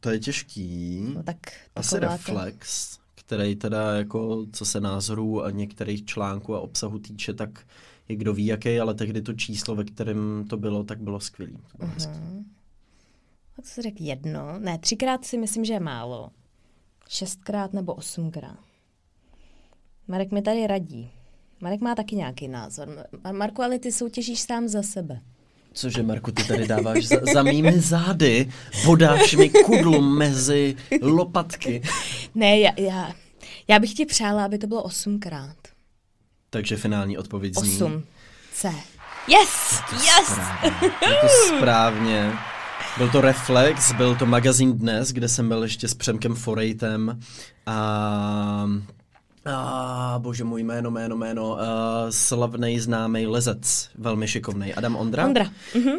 [0.00, 1.00] to je těžký.
[1.14, 1.36] No, tak
[1.76, 7.66] Asi Reflex, který teda jako, co se názorů a některých článků a obsahu týče, tak
[8.08, 11.52] je kdo ví jaký, ale tehdy to číslo, ve kterém to bylo, tak bylo skvělý.
[11.52, 12.18] To bylo hezký.
[13.56, 14.58] Tak jsi řekl jedno.
[14.58, 16.30] Ne, třikrát si myslím, že je málo.
[17.08, 18.58] Šestkrát nebo osmkrát.
[20.08, 21.10] Marek mi tady radí.
[21.60, 22.88] Marek má taky nějaký názor.
[22.88, 25.20] Mar- Marku, ale ty soutěžíš sám za sebe.
[25.78, 28.52] Cože, Marku, ty tady dáváš za, za mými zády,
[28.84, 31.82] podáš mi kudlu mezi lopatky.
[32.34, 33.12] Ne, já, já,
[33.68, 35.56] já bych ti přála, aby to bylo osmkrát.
[36.50, 37.74] Takže finální odpověď zní...
[37.74, 38.04] Osm.
[38.52, 38.74] C.
[39.28, 39.80] Yes!
[39.92, 40.28] Yes!
[40.28, 40.90] Správně.
[41.08, 42.32] Je to správně.
[42.96, 47.20] Byl to Reflex, byl to magazín Dnes, kde jsem byl ještě s Přemkem Forejtem
[47.66, 48.68] a...
[49.54, 51.58] A bože můj jméno, jméno, jméno, uh,
[52.10, 55.26] slavný známý lezec, velmi šikovný, Adam Ondra.
[55.26, 55.98] Ondra, mhm.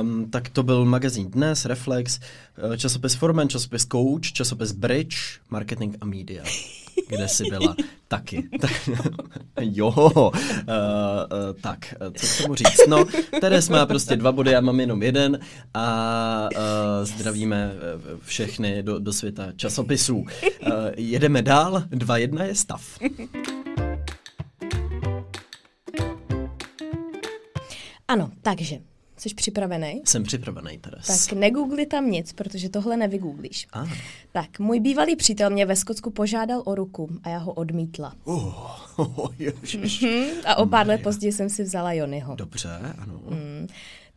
[0.00, 2.20] Um, tak to byl magazín Dnes, Reflex,
[2.72, 5.16] eh, časopis Forman, časopis Coach, časopis Bridge,
[5.50, 6.42] Marketing a Media,
[7.08, 7.76] kde jsi byla
[8.08, 8.48] taky.
[8.60, 8.90] Tak,
[9.60, 10.30] jo, uh, uh,
[11.60, 12.86] tak, eh, co k tomu říct?
[12.88, 13.04] No,
[13.40, 15.38] Teres má prostě dva body, já mám jenom jeden
[15.74, 16.58] a uh,
[17.02, 20.16] zdravíme eh, všechny do, do světa časopisů.
[20.16, 20.26] Uh,
[20.96, 22.98] jedeme dál, 2-1 je stav.
[28.08, 28.78] Ano, takže,
[29.22, 30.02] jsi připravený?
[30.04, 31.06] Jsem připravený, Teres.
[31.06, 33.66] Tak negoogli tam nic, protože tohle nevygooglíš.
[33.72, 33.88] Ah.
[34.32, 38.14] Tak, můj bývalý přítel mě ve Skotsku požádal o ruku a já ho odmítla.
[38.24, 40.02] Oh, ježiš.
[40.02, 42.34] Hm, a o pár let později jsem si vzala Jonyho.
[42.34, 43.20] Dobře, ano.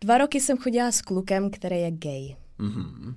[0.02, 2.36] Dva roky jsem chodila s klukem, který je gay.
[2.58, 3.16] Mhm.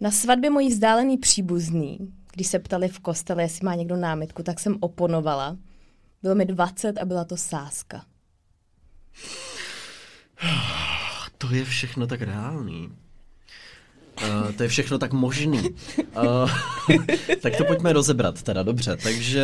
[0.00, 1.98] Na svatbě mojí vzdálený příbuzný,
[2.32, 5.56] když se ptali v kostele, jestli má někdo námitku, tak jsem oponovala.
[6.22, 8.04] Bylo mi 20 a byla to sázka.
[11.38, 12.90] To je všechno tak reálný.
[14.22, 15.60] Uh, to je všechno tak možný.
[16.16, 16.50] Uh,
[17.42, 18.96] tak to pojďme rozebrat teda, dobře.
[19.02, 19.42] Takže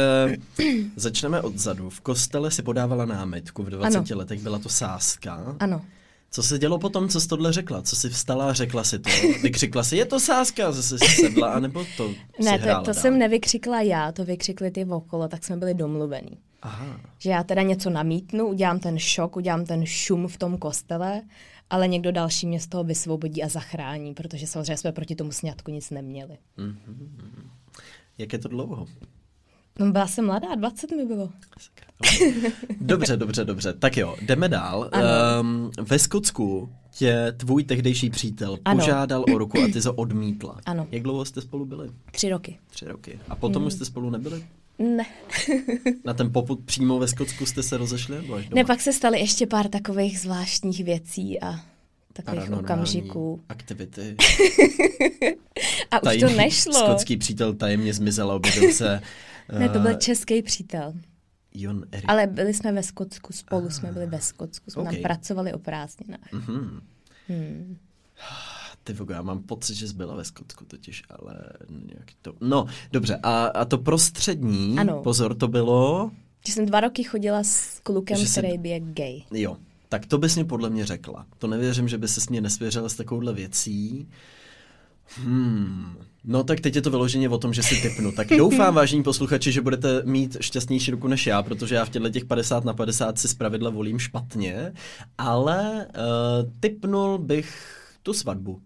[0.96, 1.90] začneme odzadu.
[1.90, 4.04] V kostele si podávala námitku, v 20 Ano.
[4.12, 5.56] letech byla to sázka.
[5.60, 5.82] Ano.
[6.30, 7.82] Co se dělo potom, co jsi tohle řekla?
[7.82, 9.10] Co jsi vstala a řekla si to?
[9.42, 12.10] Vykřikla si, je to sázka, a zase si sedla, anebo to
[12.44, 12.84] Ne, to, to dál?
[12.94, 16.38] jsem nevykřikla já, to vykřikli ty okolo, tak jsme byli domluvení.
[16.62, 17.00] Aha.
[17.18, 21.22] Že já teda něco namítnu, udělám ten šok, udělám ten šum v tom kostele,
[21.70, 25.70] ale někdo další mě z toho vysvobodí a zachrání, protože samozřejmě jsme proti tomu sňatku
[25.70, 26.38] nic neměli.
[28.18, 28.86] Jak je to dlouho?
[29.78, 31.30] No byla jsem mladá, 20 mi bylo.
[32.80, 33.72] Dobře, dobře, dobře.
[33.72, 34.90] Tak jo, jdeme dál.
[35.40, 38.80] Um, ve Skotsku tě tvůj tehdejší přítel Ano.
[38.80, 40.60] požádal o ruku a ty to odmítla.
[40.66, 40.86] Ano.
[40.90, 41.90] Jak dlouho jste spolu byli?
[42.12, 42.58] Tři roky.
[42.70, 43.20] Tři roky.
[43.28, 43.66] A potom Hmm.
[43.66, 44.44] už jste spolu nebyli?
[44.80, 45.06] Ne.
[46.04, 48.16] Na ten poput přímo ve Skotsku jste se rozešli?
[48.16, 48.60] Nebo až doma?
[48.60, 51.60] Ne, pak se staly ještě pár takových zvláštních věcí a
[52.12, 53.40] takových okamžiků.
[53.48, 54.16] Aktivity.
[55.90, 56.72] A už Tajný to nešlo.
[56.72, 59.00] Skotský přítel tajemně zmizel a objevil se.
[59.58, 60.92] Ne, to byl eh, český přítel.
[61.54, 62.04] Jon Erik.
[62.08, 64.88] Ale byli jsme ve Skotsku, spolu jsme byli ve Skotsku, jsme Ok.
[64.90, 66.32] tam pracovali o prázdninách.
[66.32, 66.80] Mhm.
[67.28, 67.76] Hmm.
[68.90, 71.34] Ty vogo, já mám pocit, že jsi byla ve Skotsku totiž, ale
[71.68, 72.32] nějak to...
[72.40, 75.00] No, dobře, a, a to prostřední, Ano.
[75.02, 76.10] pozor, to bylo...
[76.46, 79.22] Že jsem dva roky chodila s klukem, Že jsi- který je gay.
[79.32, 79.56] Jo,
[79.88, 81.26] tak to bys mě podle mě řekla.
[81.38, 84.08] To nevěřím, že by se s mě nesvěřila s takovouhle věcí.
[85.16, 85.94] Hmm.
[86.24, 88.12] No tak teď je to vyloženě o tom, že si typnu.
[88.12, 92.08] Tak doufám, vážení posluchači, že budete mít šťastnější ruku než já, protože já v těchto
[92.08, 94.72] těch 50 na 50 si zpravidla volím špatně,
[95.18, 98.60] ale uh, typnul bych tu svatbu.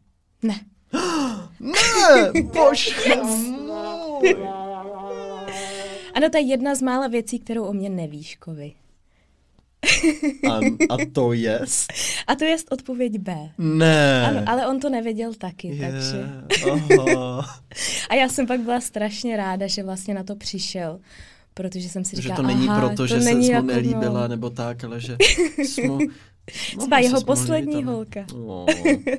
[0.45, 0.61] Ne.
[1.61, 4.37] Ne, bože můj.
[6.15, 8.73] Ano, to je jedna z mála věcí, kterou o mě nevíš, Kovy.
[10.51, 11.61] A, a to je?
[12.27, 13.51] A to je odpověď B.
[13.59, 14.27] Ne.
[14.27, 16.29] Ano, ale on to nevěděl taky, Je, takže...
[18.09, 21.01] A já jsem pak byla strašně ráda, že vlastně na to přišel,
[21.55, 23.67] protože jsem si že říkala, to není aha, proto, to že se není mu jako,
[23.67, 24.29] nelíbila no.
[24.29, 25.17] nebo tak, ale že
[25.57, 25.99] jsme...
[26.79, 28.21] Třeba jeho poslední holka.
[28.35, 28.67] No,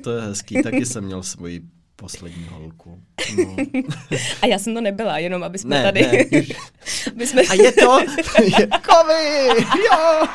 [0.02, 1.60] to je hezký, taky jsem měl svoji
[1.96, 3.02] poslední holku.
[3.36, 3.56] No.
[4.42, 6.00] A já jsem to nebyla, jenom aby jsme Ne, tady...
[6.02, 6.42] ne,
[7.12, 7.42] aby jsme...
[7.42, 8.00] A je to...
[8.42, 9.48] Je, kovy!
[9.90, 10.26] Jo!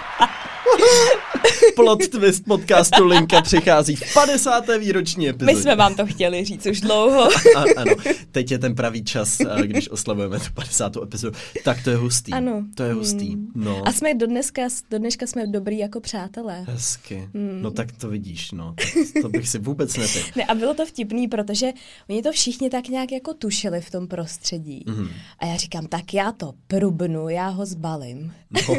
[1.76, 4.66] Plot twist podcastu Linka přichází v 50.
[4.80, 5.56] výroční epizodě.
[5.56, 7.24] My jsme vám to chtěli říct už dlouho.
[7.56, 7.96] A, ano,
[8.32, 10.98] teď je ten pravý čas, a když oslavujeme tu 50.
[10.98, 11.38] epizodu.
[11.64, 12.34] Tak to je hustý.
[12.34, 12.64] Ano.
[12.76, 13.34] To je hustý.
[13.34, 13.52] Hmm.
[13.56, 13.88] No.
[13.88, 16.66] A jsme do dneska, do dneška jsme dobrý jako přátelé.
[16.68, 17.30] Hezky.
[17.34, 17.62] Hmm.
[17.62, 18.74] No tak to vidíš, no.
[18.78, 20.36] Tak to bych si vůbec netyp.
[20.36, 21.72] Ne, a bylo to vtipný, protože
[22.10, 24.84] oni to všichni tak nějak jako tušili v tom prostředí.
[24.88, 25.10] Mhm.
[25.40, 28.34] A já říkám, tak já to prubnu, já ho zbalím.
[28.52, 28.76] No,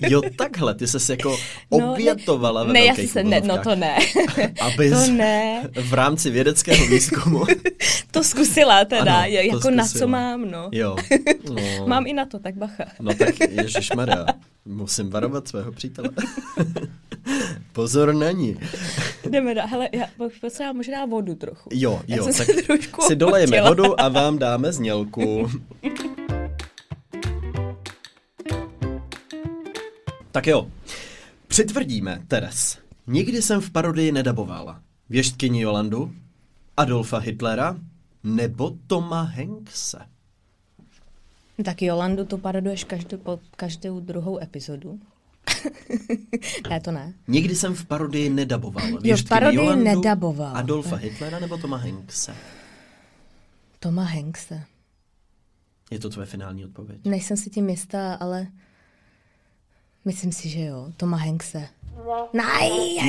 [0.00, 1.23] jo, takhle, ty ses jako
[1.70, 3.96] No, ne- obětovala ve Ne, já se ne, no to ne.
[4.60, 5.62] Abys to ne.
[5.82, 7.44] v rámci vědeckého výzkumu.
[8.10, 10.10] To zkusila teda, Ano, jako na co zkusila.
[10.10, 10.68] mám, no.
[10.72, 10.96] Jo.
[11.50, 11.86] No.
[11.86, 12.84] Mám i na to, tak bacha.
[13.00, 14.26] No tak ježišmarja,
[14.64, 16.10] musím varovat svého přítele.
[17.72, 18.56] Pozor na ní.
[19.30, 19.66] Jdeme dál.
[19.66, 20.04] Hele, já
[20.40, 21.70] potřeba možná vodu trochu.
[21.72, 22.46] Jo, jo, tak
[23.06, 25.50] si dolejeme vodu a vám dáme znělku.
[30.32, 30.66] tak jo,
[31.54, 32.78] přitvrdíme, Teres.
[33.06, 34.82] Nikdy jsem v parodii nedabovala.
[35.08, 36.12] Věštkyni Jolandu,
[36.76, 37.76] Adolfa Hitlera
[38.24, 39.98] nebo Toma Hankse.
[41.64, 45.00] Tak Jolandu to paroduješ každou, po každou druhou epizodu.
[46.70, 47.14] ne, to ne.
[47.28, 48.98] Nikdy jsem v parodii nedaboval.
[49.02, 50.56] Jo, v parodii Jolandu, nedaboval.
[50.56, 52.34] Adolfa Hitlera nebo Toma Hankse.
[53.80, 54.64] Toma Hankse.
[55.90, 57.00] Je to tvoje finální odpověď?
[57.04, 58.46] Nejsem si tím jistá, ale
[60.04, 60.92] myslím si, že jo.
[60.96, 61.68] Toma Hankse.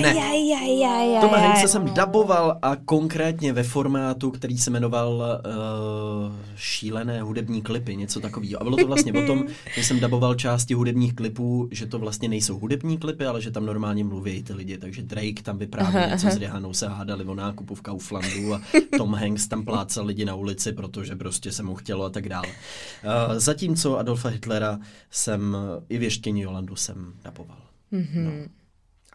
[0.01, 0.13] Ne.
[0.15, 7.95] jaj, Toma jsem daboval a konkrétně ve formátu, který se jmenoval uh, Šílené hudební klipy,
[7.95, 8.61] něco takového.
[8.61, 9.43] A bylo to vlastně o tom,
[9.75, 13.65] že jsem daboval části hudebních klipů, že to vlastně nejsou hudební klipy, ale že tam
[13.65, 14.77] normálně mluví ty lidi.
[14.77, 18.61] Takže Drake tam vyprávěl něco s Rihanou, se hádali o nákupu v Kauflandu a
[18.97, 22.47] Tom Hanks tam plácal lidi na ulici, protože prostě se mu chtělo a tak dále.
[22.47, 24.79] Uh, zatímco Adolfa Hitlera
[25.11, 25.57] jsem
[25.89, 27.57] i věštění Jolandu jsem daboval.
[27.91, 28.25] Mhm.
[28.25, 28.64] No.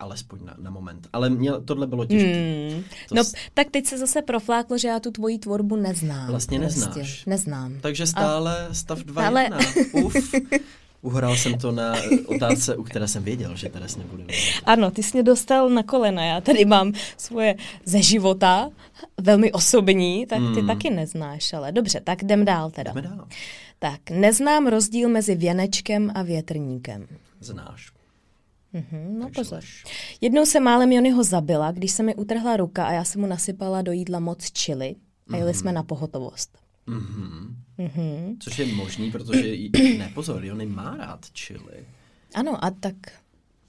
[0.00, 1.06] Alespoň na, na moment.
[1.12, 2.68] Ale měl, tohle bylo těžké.
[2.72, 2.82] Hmm.
[3.08, 6.26] To No, s- tak teď se zase profláklo, že já tu tvoji tvorbu neznám.
[6.28, 6.92] Vlastně neznáš.
[6.94, 7.30] Prostě.
[7.30, 7.74] Neznám.
[7.80, 9.64] Takže stále stav 2 Ale- Ale...
[9.92, 10.14] Uf.
[11.02, 11.94] Uhrál jsem to na
[12.26, 14.24] otázce, u které jsem věděl, že Teres nebude.
[14.64, 16.24] Ano, ty jsi mě dostal na kolena.
[16.24, 18.70] Já tady mám svoje ze života,
[19.20, 20.66] velmi osobní, tak ty Hmm.
[20.66, 22.92] taky neznáš, ale dobře, tak jdem dál teda.
[22.92, 23.26] Jdeme dál.
[23.78, 27.06] Tak, neznám rozdíl mezi věnečkem a větrníkem.
[27.40, 27.90] Znáš.
[28.72, 29.56] Mhm, no Takže pozor.
[29.56, 29.84] lež.
[30.20, 33.82] Jednou se málem Jonyho zabila, když se mi utrhla ruka a já jsem mu nasypala
[33.82, 34.96] do jídla moc čili
[35.32, 36.58] a jeli jsme na pohotovost.
[36.86, 37.56] Mhm.
[37.78, 38.36] Mhm.
[38.40, 39.46] Což je možný, protože...
[39.48, 41.86] jí- Ne, pozor, Jony má rád chili.
[42.34, 42.94] Ano, a tak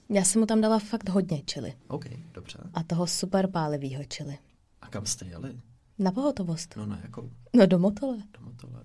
[0.08, 1.72] já jsem mu tam dala fakt hodně čili.
[1.88, 2.58] OK, dobře.
[2.74, 4.38] A toho super pálivýho čili.
[4.82, 5.52] A kam jste jeli?
[5.98, 6.74] Na pohotovost.
[6.76, 7.30] No na jakou?
[7.56, 8.16] No do Motole.
[8.16, 8.82] Do Motole.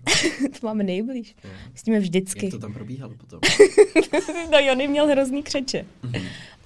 [0.60, 1.36] to máme nejblíž.
[1.44, 1.50] Jo.
[1.74, 2.46] S tím je vždycky.
[2.46, 3.40] Jak to tam probíhalo potom?
[4.52, 5.86] no Jony měl hrozný křeče.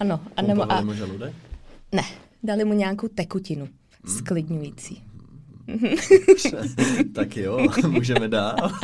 [0.01, 0.21] Ano.
[0.37, 1.35] A, nebo, a mu žaludek?
[1.93, 2.03] ne,
[2.43, 3.69] dali mu nějakou tekutinu.
[4.07, 5.03] Sklidňující.
[7.15, 8.57] tak jo, můžeme dál.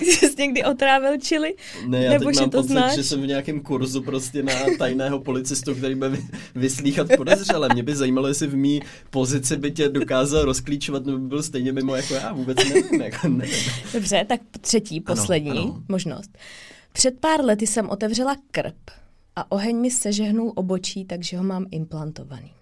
[0.00, 1.54] Jsi někdy otrávil čili?
[1.86, 2.94] Ne, já Nebo teď že mám to pocit, znáš?
[2.94, 7.68] že jsem v nějakém kurzu prostě na tajného policistu, který bude vy- vyslíchat podezřele.
[7.72, 8.80] Mě by zajímalo, jestli v mý
[9.10, 13.28] pozici by tě dokázal rozklíčovat, nebo by byl stejně mimo jako já, vůbec nevím, jako
[13.28, 13.58] nevím.
[13.92, 15.82] Dobře, tak třetí, poslední ano.
[15.88, 16.38] možnost.
[16.92, 18.90] Před pár lety jsem otevřela krb
[19.36, 22.52] a oheň mi sežehnul obočí, takže ho mám implantovaný.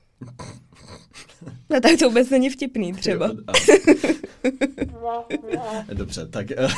[1.70, 3.26] No tak to vůbec není vtipný třeba.
[3.26, 5.24] Jo,
[5.88, 6.68] a- Dobře, tak eh,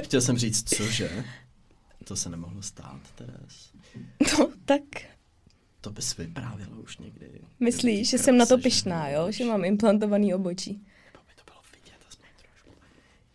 [0.02, 1.24] chtěl jsem říct, cože?
[2.04, 3.70] To se nemohlo stát, Teres.
[4.38, 4.82] No tak
[5.80, 7.26] To bys vyprávěla už někdy.
[7.60, 9.26] myslíš, že jsem na to pišná, jo?
[9.30, 10.72] Že mám implantovaný obočí.
[10.72, 12.70] Nebo by to bylo vidět aspoň trošku.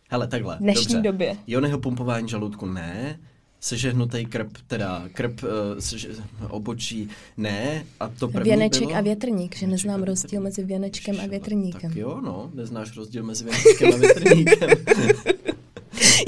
[0.10, 0.56] Hele, takhle.
[0.56, 1.02] V dnešní dobře.
[1.12, 1.38] době.
[1.48, 3.20] Jonyho pumpování žaludku ne,
[3.68, 5.50] sežehnutý krb, teda krb uh,
[5.80, 6.10] seže,
[6.50, 8.98] obočí ne, a to první Věneček bylo...
[8.98, 11.92] a větrník, že Věneček neznám rozdíl mezi věnečkem a větrníkem.
[11.92, 14.70] Tak jo, no, neznáš rozdíl mezi věnečkem a větrníkem.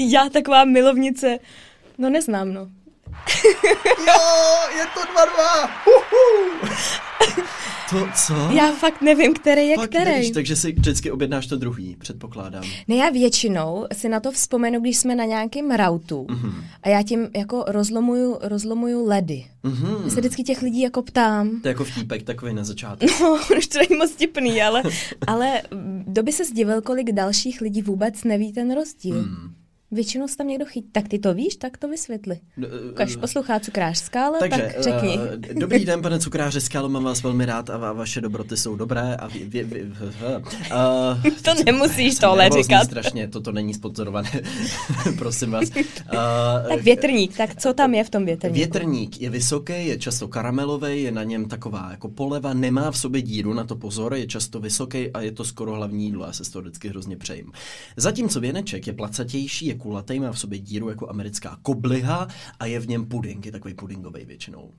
[0.00, 1.38] Já taková milovnice,
[1.98, 2.70] no neznám, no.
[4.06, 4.20] jo,
[4.78, 5.70] je to dva dva!
[7.90, 8.34] To co?
[8.34, 10.04] Já fakt nevím, který je Fakt který.
[10.04, 12.64] nevíš, takže si vždycky objednáš to druhý, předpokládám.
[12.88, 16.52] Ne, já většinou si na to vzpomenu, když jsme na nějakém rautu Mhm.
[16.82, 19.44] a já tím jako rozlomuju, rozlomuju ledy.
[19.62, 19.96] Mhm.
[20.04, 21.60] Já se vždycky těch lidí jako ptám.
[21.60, 23.06] To je jako vtípek takový na začátku.
[23.20, 24.82] No, už to není moc tipný, ale,
[25.26, 25.62] ale
[26.06, 29.14] kdo by se zdivil, kolik dalších lidí vůbec neví ten rozdíl.
[29.22, 29.54] Hmm.
[29.92, 30.88] Většinou se tam někdo chytí.
[30.92, 32.40] Tak ty to víš, tak to vysvětli.
[32.56, 35.18] No, Ukaž, poslouchá cukrář skále, Takže, tak řekni.
[35.18, 38.76] Uh, dobrý den, pane cukráře Skalo, mám vás velmi rád a, va- vaše dobroty jsou
[38.76, 39.16] dobré.
[39.16, 39.90] A vy, vy, vy, uh,
[41.42, 42.84] To nemusíš tohle říkat.
[42.84, 44.30] strašně, toto není sponzorované,
[45.18, 45.68] prosím vás.
[45.76, 45.82] Uh,
[46.68, 48.56] Tak větrník, tak co tam je v tom větrníku?
[48.58, 53.22] Větrník je vysoký, je často karamelový, je na něm taková jako poleva, nemá v sobě
[53.22, 56.44] díru, na to pozor, je často vysoký a je to skoro hlavní jídlo, já se
[56.44, 57.52] z toho vždycky hrozně přejím.
[57.96, 62.28] Zatímco věneček je placatější, je kulatý, má v sobě díru jako americká kobliha
[62.60, 64.70] a je v něm puding, je takový pudingový většinou.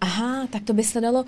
[0.00, 1.24] Aha, tak to by se dalo...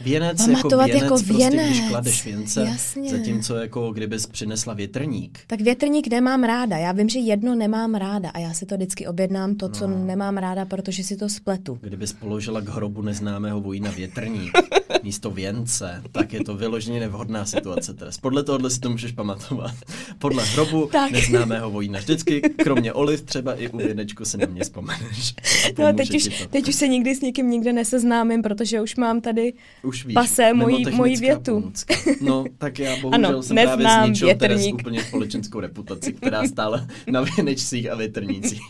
[0.00, 3.10] Věnec jako věnec, jako prostě když věnec, kladeš věnce, jasně.
[3.10, 5.38] zatímco jako kdybys přinesla větrník.
[5.46, 6.76] Tak větrník nemám ráda.
[6.76, 10.04] Já vím, že jedno nemám ráda a já si to vždycky objednám, to, co No.
[10.04, 11.78] nemám ráda, protože si to spletu.
[11.82, 14.52] Kdybys položila k hrobu neznámého vojína větrník
[15.02, 17.94] místo věnce, tak je to vyloženě nevhodná situace.
[17.94, 18.18] Teraz.
[18.18, 19.74] Podle tohohle si to můžeš pamatovat.
[20.18, 21.10] Podle hrobu Tak.
[21.10, 21.98] neznámého vojína.
[21.98, 25.34] Vždycky, kromě oliv, třeba i u věnečku si na mě vzpomeneš.
[25.78, 26.46] No, teď už, to.
[26.50, 30.52] teď už se nikdy s nikým nikde neseznámím, protože už mám tady Už víš, pase
[30.54, 31.60] moji, moji větu.
[31.60, 31.94] pomůcka.
[32.20, 34.74] No, tak já bohužel Ano, jsem právě neznám zničil Teres větrník.
[34.80, 38.60] úplně společenskou reputaci, která stála na věnečcích a větrnících.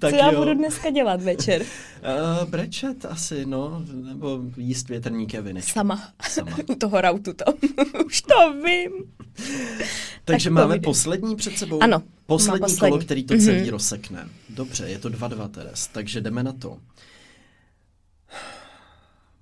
[0.00, 1.62] Co já budu dneska dělat večer?
[1.62, 5.72] Uh, brečet asi, no, nebo jíst větrníky a vinečku.
[5.72, 6.12] Sama.
[6.28, 6.56] Sama.
[6.70, 7.54] U toho rautu tam.
[8.06, 8.92] už to vím.
[10.24, 10.80] Takže Tak máme povídej.
[10.84, 11.82] poslední před sebou.
[11.82, 12.90] Ano, Poslední, poslední.
[12.92, 13.68] kolo, který to celý Mhm.
[13.70, 14.28] rozsekne.
[14.48, 16.78] Dobře, je to 2-2 Teres, takže jdeme na to.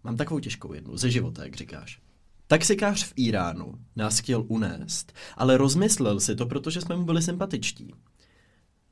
[0.05, 1.99] Mám takovou těžkou jednu, ze života, jak říkáš.
[2.47, 7.95] Taxikář v Iránu nás chtěl unést, ale rozmyslel si to, protože jsme mu byli sympatičtí.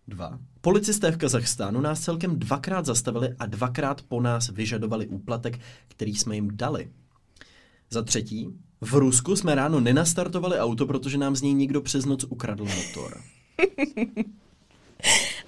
[0.08, 0.38] Dva.
[0.60, 6.34] Policisté v Kazachstánu nás celkem dvakrát zastavili a dvakrát po nás vyžadovali úplatek, který jsme
[6.34, 6.90] jim dali.
[7.90, 8.48] Za třetí,
[8.80, 13.20] v Rusku jsme ráno nenastartovali auto, protože nám z něj někdo přes noc ukradl motor.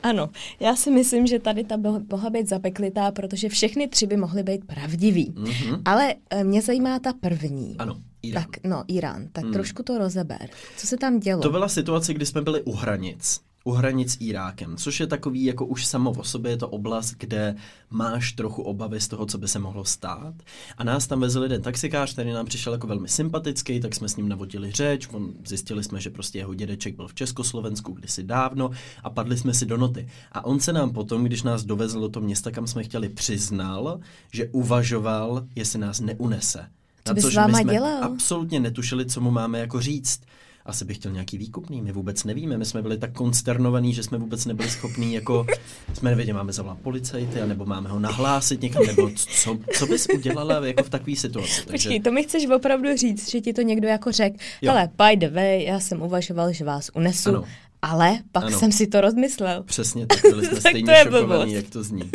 [0.02, 1.76] Ano, já si myslím, že tady ta
[2.10, 5.32] mohla být zapeklitá, protože všechny tři by mohly být pravdivý.
[5.36, 5.82] Mhm.
[5.84, 7.76] Ale eh, mě zajímá ta první.
[7.78, 8.44] Ano, Irán.
[8.44, 9.28] Tak, no, Irán.
[9.32, 9.52] Tak Hmm.
[9.52, 10.48] trošku to rozeber.
[10.76, 11.42] Co se tam dělo?
[11.42, 13.40] To byla situace, kdy jsme byli u hranic.
[13.66, 17.14] U hranic s Irákem, což je takový, jako už samo o sobě je to oblast,
[17.18, 17.56] kde
[17.90, 20.34] máš trochu obavy z toho, co by se mohlo stát.
[20.78, 24.16] A nás tam vezl jeden taxikář, který nám přišel jako velmi sympatický, tak jsme s
[24.16, 28.70] ním navodili řeč, on, zjistili jsme, že prostě jeho dědeček byl v Československu kdysi dávno
[29.02, 30.08] a padli jsme si do noty.
[30.32, 34.00] A on se nám potom, když nás dovezl do toho města, kam jsme chtěli, přiznal,
[34.32, 36.68] že uvažoval, jestli nás neunese.
[37.04, 38.04] Co by s což váma my jsme dělal?
[38.04, 40.20] absolutně netušili, co mu máme jako říct.
[40.66, 44.18] Asi bych chtěl nějaký výkupný, my vůbec nevíme, my jsme byli tak konsternovaní, že jsme
[44.18, 45.46] vůbec nebyli schopní, jako
[45.94, 50.66] jsme nevěděli, máme zavolat policajty, nebo máme ho nahlásit někam, nebo co, co bys udělala
[50.66, 51.62] jako v takové situaci.
[51.70, 54.36] Počkej, to mi chceš opravdu říct, že ti to někdo jako řekl,
[54.70, 57.44] ale by the way, já jsem uvažoval, že vás unesu, Ano.
[57.82, 58.58] ale pak Ano.
[58.58, 59.62] jsem si to rozmyslel.
[59.62, 62.02] Přesně tak, byli jsme Tak stejně to je šokovaní, jak to zní.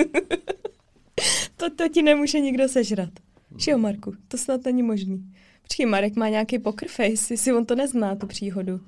[1.58, 3.10] To, to ti nemůže nikdo sežrat.
[3.58, 4.14] Že jo, Marku?
[4.28, 5.34] To snad není možný.
[5.62, 8.82] Počkej, Marek má nějaký poker face, jestli on to nezná, tu příhodu.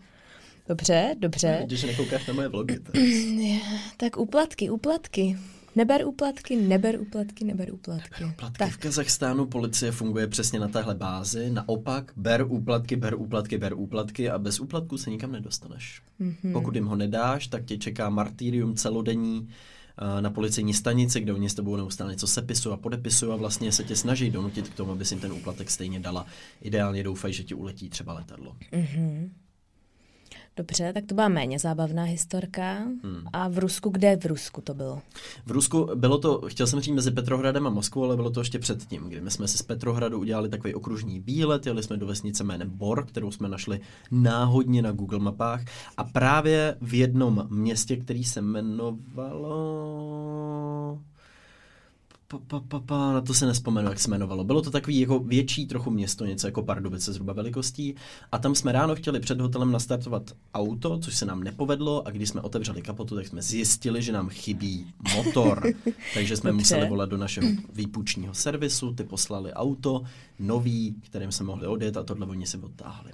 [0.67, 1.61] Dobře, dobře.
[1.65, 2.80] Když nekoukáš na moje vlogy.
[2.80, 2.95] Tak.
[3.97, 5.38] Tak úplatky, úplatky.
[5.76, 8.24] Neber úplatky, neber úplatky, neber úplatky.
[8.26, 8.57] Úplatky.
[8.57, 8.71] Tak.
[8.71, 11.49] V Kazachstánu policie funguje přesně na téhle bázi.
[11.49, 16.01] Naopak, ber úplatky, ber úplatky, ber úplatky a bez úplatku se nikam nedostaneš.
[16.21, 16.53] Mm-hmm.
[16.53, 19.49] Pokud jim ho nedáš, tak tě čeká martýrium celodenní
[20.19, 23.83] na policejní stanici, kde oni s tebou neustále něco sepisují a podepisují a vlastně se
[23.83, 26.25] tě snaží donutit k tomu, aby si ten úplatek stejně dala.
[26.61, 28.55] Ideálně doufají, že ti uletí třeba letadlo.
[28.71, 29.29] Mm-hmm.
[30.56, 32.78] Dobře, tak to byla méně zábavná historka.
[32.78, 33.24] Hmm.
[33.34, 35.01] A v Rusku, kde v Rusku to bylo?
[35.45, 38.60] V Rusku bylo to, chtěl jsem říct mezi Petrohradem a Moskvou, ale bylo to ještě
[38.60, 42.43] předtím, kdy my jsme si z Petrohradu udělali takový okružní výlet, jeli jsme do vesnice
[42.43, 43.80] jménem Bor, kterou jsme našli
[44.12, 45.62] náhodně na Google mapách
[45.97, 49.84] a právě v jednom městě, který se jmenovalo
[52.34, 54.43] pa, pa, pa, pa, na to se nespomenu, jak se jmenovalo.
[54.43, 57.95] Bylo to takový jako větší trochu město, něco jako Pardubice zhruba velikostí.
[58.31, 62.07] A tam jsme ráno chtěli před hotelem nastartovat auto, což se nám nepovedlo.
[62.07, 65.63] A když jsme otevřeli kapotu, tak jsme zjistili, že nám chybí motor.
[66.13, 66.61] Takže jsme Dobře.
[66.61, 70.03] museli volat do našeho výpučního servisu, ty poslali auto,
[70.39, 73.11] nový, kterým jsme mohli odjet a tohle oni si odtáhli.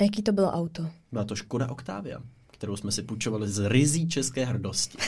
[0.00, 0.90] A jaký to bylo auto?
[1.12, 4.98] Byla to Škoda Octavia, kterou jsme si půjčovali z rizí české hrdosti.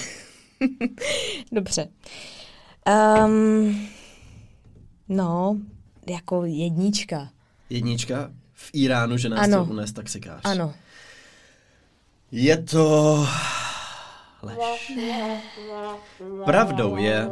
[1.52, 1.88] Dobře.
[2.88, 3.88] Um,
[5.08, 5.56] no,
[6.10, 7.28] jako jednička.
[7.70, 8.30] Jednička?
[8.52, 9.64] V Iránu, že nás ano.
[9.64, 10.40] to unes taxikář.
[10.44, 10.74] Ano.
[12.32, 13.26] Je to...
[14.42, 14.92] Lež.
[16.44, 17.28] Pravdou je,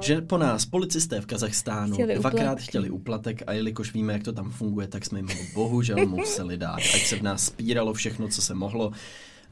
[0.00, 2.64] že po nás policisté v Kazachstánu chtěli dvakrát uplatky.
[2.64, 6.56] chtěli uplatek a jelikož víme, jak to tam funguje, tak jsme jim ho bohužel museli
[6.56, 6.76] dát.
[6.76, 8.92] Ať se v nás spíralo všechno, co se mohlo.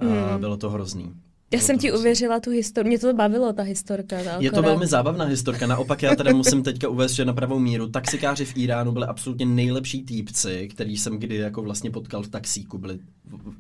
[0.01, 0.19] Hmm.
[0.19, 1.15] A bylo to hrozný.
[1.53, 4.25] Já jsem ti uvěřila tu historii, mě to bavilo, ta historka.
[4.25, 7.59] Ta je to velmi zábavná historka, naopak já tady musím teďka uvést, že na pravou
[7.59, 12.29] míru taxikáři v Iránu byli absolutně nejlepší týpci, který jsem kdy jako vlastně potkal v
[12.29, 12.99] taxíku, byli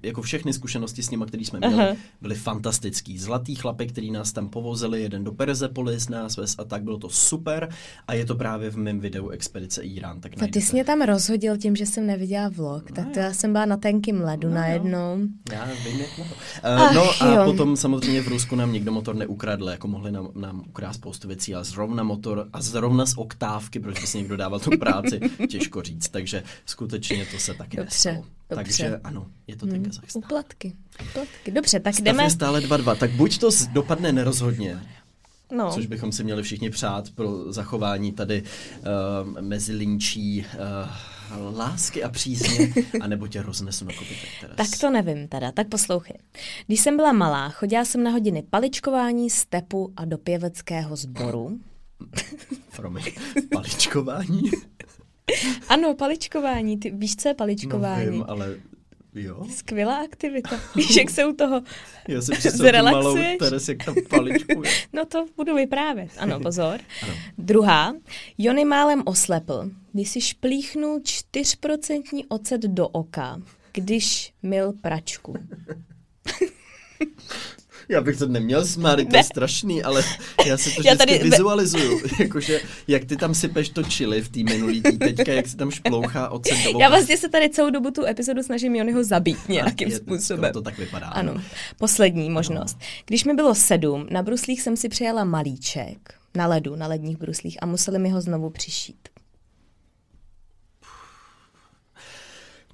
[0.03, 1.97] jako všechny zkušenosti s nimi, které jsme měli, Aha.
[2.21, 3.19] byly fantastický.
[3.19, 7.09] Zlatý chlapy, který nás tam povozili, jeden do Perzepolis nás ves a tak, bylo to
[7.09, 7.69] super
[8.09, 10.21] a je to právě v mém videu Expedice Irán.
[10.21, 13.33] Tak a ty jsi mě tam rozhodil tím, že jsem neviděla vlog, tak to já
[13.33, 15.19] jsem byla na tenkým ledu no, najednou.
[15.53, 16.35] Já vím, jak na to.
[16.85, 17.45] Uh, no a jo.
[17.45, 21.55] potom samozřejmě v Rusku nám někdo motor neukradl, jako mohli nám, nám ukrást spoustu věcí,
[21.55, 25.83] ale zrovna motor a zrovna z oktávky, proč by si někdo dával tu práci, těžko
[25.83, 28.13] říct, takže skutečně to se taky Dobře.
[28.13, 28.37] nestalo.
[28.51, 28.65] Dobře.
[28.65, 29.85] Takže ano, je to ten hmm.
[29.85, 30.23] Kazachstán.
[30.25, 30.73] Uplatky.
[31.11, 31.51] Uplatky.
[31.51, 32.23] Dobře, tak Stav jdeme.
[32.23, 34.81] je stále 2-2, tak buď to dopadne nerozhodně,
[35.53, 35.73] No.
[35.73, 40.47] Což bychom si měli všichni přát pro zachování tady uh, mezilinčí
[41.39, 44.57] uh, lásky a přízně, anebo tě roznesu na kopytek.
[44.57, 46.17] Tak to nevím teda, tak poslouchej.
[46.67, 51.61] Když jsem byla malá, chodila jsem na hodiny paličkování, stepu a do pěveckého sboru.
[52.77, 53.05] Promiň,
[53.53, 54.51] paličkování?
[55.69, 56.79] Ano, paličkování.
[56.79, 58.07] Ty víš, co je paličkování?
[58.07, 58.57] No vím, ale
[59.15, 59.47] jo.
[59.51, 60.61] Skvělá aktivita.
[60.77, 61.63] Víš, jak se u toho
[62.09, 64.71] Já si představuji malou Teres, jak tam paličkuje.
[64.93, 66.11] no to budu vyprávět.
[66.19, 66.81] Ano, pozor.
[67.03, 67.15] ano.
[67.39, 67.95] Druhá.
[68.39, 75.35] Jony málem oslepl, když si šplíchnul 4% ocet do oka, když mil pračku.
[77.89, 80.05] Já bych to neměl smát, to je strašný, ale
[80.47, 81.31] já si to já vždycky tady...
[81.31, 82.01] vizualizuju.
[82.21, 85.71] Jakože, jak ty tam sypeš to čili v té minulý tý teďka, jak se tam
[85.71, 89.89] šplouchá ocet do Já vlastně se tady celou dobu tu epizodu snažím Jonyho zabít nějakým
[89.89, 90.53] je, způsobem.
[90.53, 91.07] To tak vypadá.
[91.07, 91.33] Ano.
[91.33, 91.43] ano.
[91.79, 92.77] Poslední možnost.
[92.81, 93.03] Ano.
[93.07, 97.59] Když mi bylo sedm, na bruslích jsem si přijala malíček na ledu, na ledních bruslích
[97.63, 99.09] a museli mi ho znovu přišít.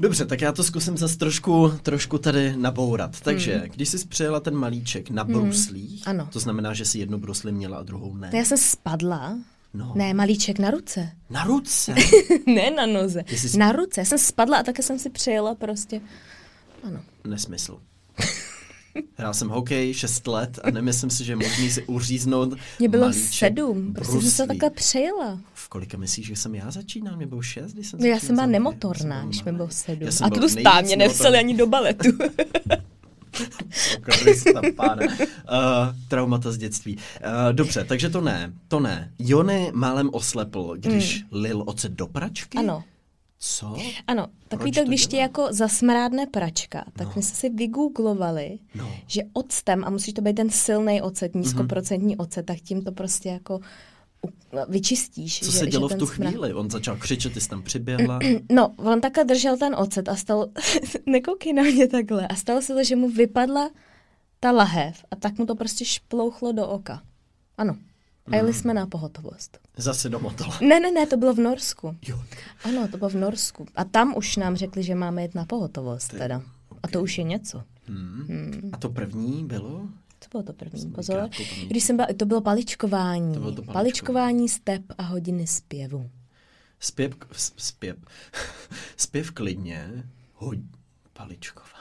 [0.03, 3.21] Dobře, tak já to zkusím zase trošku, trošku tady nabourat.
[3.21, 3.69] Takže, hmm.
[3.75, 5.33] když jsi přijela ten malíček na hmm.
[5.33, 6.29] bruslích, ano.
[6.33, 8.31] to znamená, že si jednu brusli měla a druhou ne.
[8.31, 9.39] To já jsem spadla.
[9.75, 9.93] No.
[9.95, 11.11] Ne, malíček na ruce.
[11.31, 11.95] Na ruce?
[12.47, 13.25] ne na noze.
[13.29, 13.59] Jsi...
[13.59, 14.01] Na ruce.
[14.01, 16.01] Já jsem spadla a také jsem si přijela prostě.
[16.83, 17.01] Ano.
[17.25, 17.81] Nesmysl.
[19.17, 23.13] Hrál jsem hokej 6 let a nemyslím si, že je možný si uříznout Mě bylo
[23.13, 25.41] sedm, prostě jsem se takhle přejela.
[25.55, 27.17] V kolika myslíš, že jsem já začínal?
[27.17, 30.09] Mě bylo šest, když jsem No já jsem byla nemotorná, když mi bylo sedm.
[30.23, 30.41] A tu
[30.83, 32.09] mě nevzali ani do baletu.
[34.01, 35.09] Krista, páne.
[35.09, 35.27] Uh,
[36.09, 36.97] traumata z dětství.
[36.97, 39.13] Uh, dobře, takže to ne, to ne.
[39.19, 41.29] Jony málem oslepl, když mm.
[41.33, 42.59] lil ocet do pračky?
[42.59, 42.85] Ano.
[43.45, 43.77] Co?
[44.07, 47.13] Ano, takový to, když ti jako zasmrádne pračka, tak no.
[47.17, 48.91] my jsme si vygooglovali, no.
[49.07, 52.23] že octem, a musíš to být ten silný ocet, nízkoprocentní mm-hmm.
[52.23, 53.61] ocet, tak tím to prostě jako
[54.69, 55.41] vyčistíš.
[55.41, 56.31] Co že, se dělo že v tu smrad...
[56.31, 56.55] chvíli?
[56.55, 58.19] On začal křičet, ty jsi tam přiběhla.
[58.51, 60.49] No, on takhle držel ten ocet a stalo,
[61.07, 63.71] nekoukej na mě takhle, a stalo se to, že mu vypadla
[64.41, 67.03] ta lahev a tak mu to prostě šplouchlo do oka.
[67.59, 67.77] Ano.
[68.27, 68.55] A jeli mm.
[68.55, 69.59] jsme na pohotovost.
[69.77, 70.59] Zase do Motola.
[70.61, 71.97] Ne, ne, ne, to bylo v Norsku.
[72.09, 72.23] Jo.
[72.65, 73.67] Ano, to bylo v Norsku.
[73.77, 76.37] A tam už nám řekli, že máme jet na pohotovost Ty, teda.
[76.37, 76.81] Okay.
[76.83, 77.63] A to už je něco.
[77.87, 78.25] Hmm.
[78.29, 78.71] Hmm.
[78.73, 79.89] A to první bylo?
[80.19, 81.29] To bylo to první, Jsem pozor.
[81.67, 83.35] Když jsem byla, to bylo paličkování.
[83.35, 83.73] To bylo to paličkování.
[83.73, 86.11] paličkování, step a hodiny zpěvu.
[86.81, 87.13] Zpěv,
[87.57, 87.97] zpěv,
[88.97, 90.59] zpěv klidně, hoď
[91.13, 91.72] paličkování.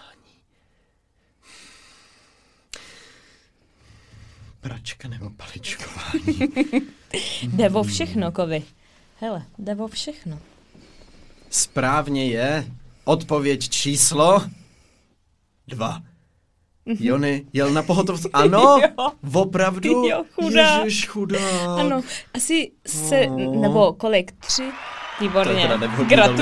[4.61, 6.39] Pračka nebo paličkování.
[7.43, 8.63] Jde o všechno, Kovy.
[9.19, 10.39] Hele, jde o všechno.
[11.49, 12.65] Správně je
[13.05, 14.41] odpověď číslo
[15.67, 16.01] dva.
[16.85, 18.25] Jony jel na pohotovost.
[18.33, 18.93] Ano, Mhm.
[18.99, 19.11] Jo.
[19.41, 20.07] opravdu.
[20.07, 20.83] Jo, chudák.
[20.85, 21.79] Ježiš, chudák.
[21.79, 22.01] Ano,
[22.33, 23.61] asi se, No.
[23.61, 24.63] nebo kolik, tři?
[25.21, 25.67] To je Výborně.
[25.67, 25.87] teda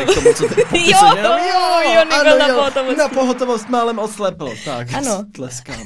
[0.05, 2.97] k tomu, co teď Jo, jo, Jony byl ano, na jo, pohotovosti.
[2.99, 4.49] Na pohotovost málem oslepl.
[4.65, 5.23] Tak, Ano.
[5.35, 5.83] tleskáme.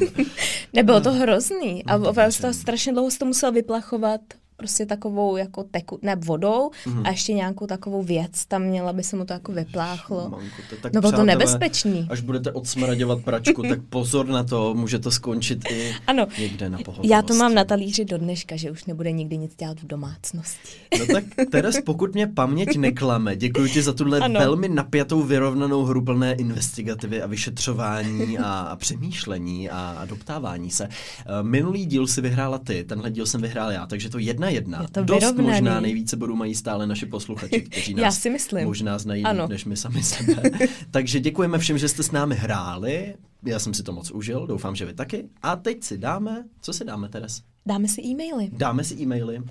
[0.74, 1.84] Nebylo to hrozný.
[1.86, 2.48] A No, opravdu dobře.
[2.48, 4.22] to strašně dlouho to musel vyplachovat
[4.58, 7.06] prostě takovou jako teku, ne vodou Mhm.
[7.06, 10.30] a ještě nějakou takovou věc tam měla, aby se mu to jako vypláchlo.
[10.30, 12.08] Manko, to tak No bylo to nebezpečný.
[12.10, 16.78] Až budete odsmraďovat pračku, tak pozor na to, může to skončit i Ano, někde na
[16.78, 17.12] pohotovosti.
[17.14, 20.70] já to mám na talíři do dneška, že už nebude nikdy nic dělat v domácnosti.
[21.00, 24.40] No tak Teres, pokud mě paměť neklame, děkuji ti za tuhle Ano.
[24.40, 30.84] velmi napjatou, vyrovnanou hru plné investigativy a vyšetřování a, a přemýšlení a, a doptávání se.
[30.90, 34.82] Eh, Minulý díl si vyhrála ty, tenhle díl jsem vyhrál já, takže to jedna jedna.
[34.82, 35.50] Je to Dost vyrovnaný.
[35.50, 38.66] možná nejvíce bodů mají stále naši posluchači, kteří Já nás si myslím.
[38.66, 39.44] možná znají Ano.
[39.44, 40.42] líp než my sami sebe.
[40.92, 43.16] takže děkujeme všem, že jste s námi hráli.
[43.46, 45.30] Já jsem si to moc užil, doufám, že vy taky.
[45.42, 47.42] A teď si dáme, co si dáme, Teres?
[47.66, 48.50] Dáme si e-maily.
[48.54, 49.42] Dáme si e-maily.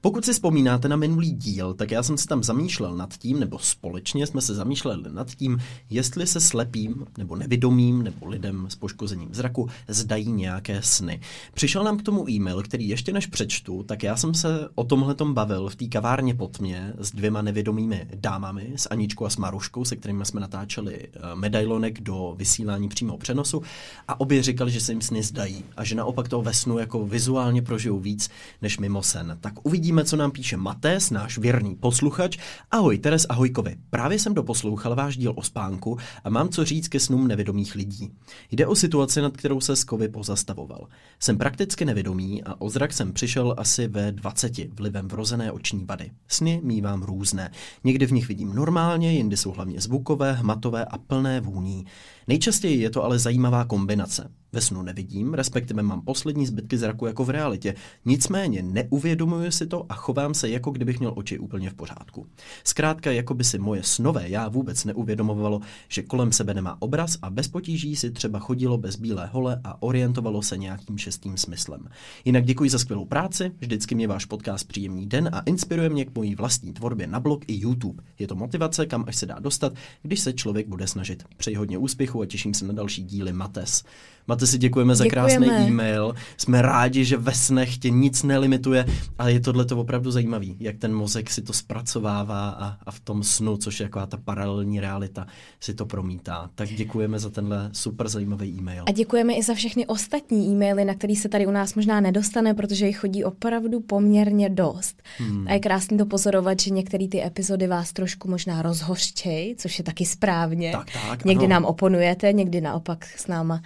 [0.00, 3.58] Pokud si vzpomínáte na minulý díl, tak já jsem se tam zamýšlel nad tím, nebo
[3.58, 5.58] společně jsme se zamýšleli nad tím,
[5.90, 11.20] jestli se slepým, nebo nevidomým, nebo lidem s poškozením zraku zdají nějaké sny.
[11.54, 15.34] Přišel nám k tomu e-mail, který ještě než přečtu, tak já jsem se o tomhletom
[15.34, 19.84] bavil v té kavárně pod mě s dvěma nevědomými dámami, s Aničkou a s Maruškou,
[19.84, 23.62] se kterými jsme natáčeli eh, medailonek do vysílání přímého přenosu
[24.08, 27.06] a obě říkali, že se jim sny zdají a že naopak toho ve snu jako
[27.06, 28.30] vizuálně prožijou víc
[28.62, 29.38] než mimo sen.
[29.40, 29.54] Tak
[29.88, 32.38] uvidíme, co nám píše Matés, náš věrný posluchač.
[32.70, 33.76] Ahoj Teres, ahojkovi.
[33.90, 38.10] Právě jsem doposlouchal váš díl o spánku a mám co říct ke snům nevědomých lidí.
[38.50, 40.88] Jde o situaci, nad kterou se Skovy pozastavoval.
[41.20, 46.10] Jsem prakticky nevědomý a o zrak jsem přišel asi ve 20 vlivem vrozené oční vady.
[46.28, 47.50] Sny mívám různé.
[47.84, 51.86] Někdy v nich vidím normálně, jindy jsou hlavně zvukové, hmatové a plné vůní.
[52.26, 54.30] Nejčastěji je to ale zajímavá kombinace.
[54.52, 57.74] Ve snu nevidím, respektive mám poslední zbytky zraku jako v realitě.
[58.04, 62.26] Nicméně neuvědomuji si to a chovám se, jako kdybych měl oči úplně v pořádku.
[62.64, 67.30] Zkrátka, jako by si moje snové já vůbec neuvědomovalo, že kolem sebe nemá obraz a
[67.30, 71.88] bez potíží si třeba chodilo bez bílé hole a orientovalo se nějakým šestým smyslem.
[72.24, 76.14] Jinak děkuji za skvělou práci, vždycky mě váš podcast příjemný den a inspiruje mě k
[76.14, 78.02] mojí vlastní tvorbě na blog i YouTube.
[78.18, 79.72] Je to motivace, kam až se dá dostat,
[80.02, 81.24] když se člověk bude snažit.
[81.36, 83.84] Přeji hodně úspěchu a těším se na další díly Mates.
[84.28, 85.66] Matesi, děkujeme za krásný Děkujeme.
[85.66, 86.14] e-mail.
[86.36, 88.86] Jsme rádi, že ve snech tě nic nelimituje,
[89.18, 93.00] ale je tohle to opravdu zajímavý, jak ten mozek si to zpracovává a, a v
[93.00, 95.26] tom snu, což je taková ta paralelní realita,
[95.60, 96.50] si to promítá.
[96.54, 98.84] Tak děkujeme za tenhle super zajímavý e-mail.
[98.88, 102.54] A děkujeme i za všechny ostatní e-maily, na který se tady u nás možná nedostane,
[102.54, 105.02] protože jich chodí opravdu poměrně dost.
[105.18, 105.48] Hmm.
[105.48, 109.84] A je krásný to pozorovat, že některé ty epizody vás trošku možná rozhořčej, což je
[109.84, 110.72] taky správně.
[110.72, 111.52] Tak, tak, někdy ano.
[111.52, 113.62] nám oponujete, někdy naopak s náma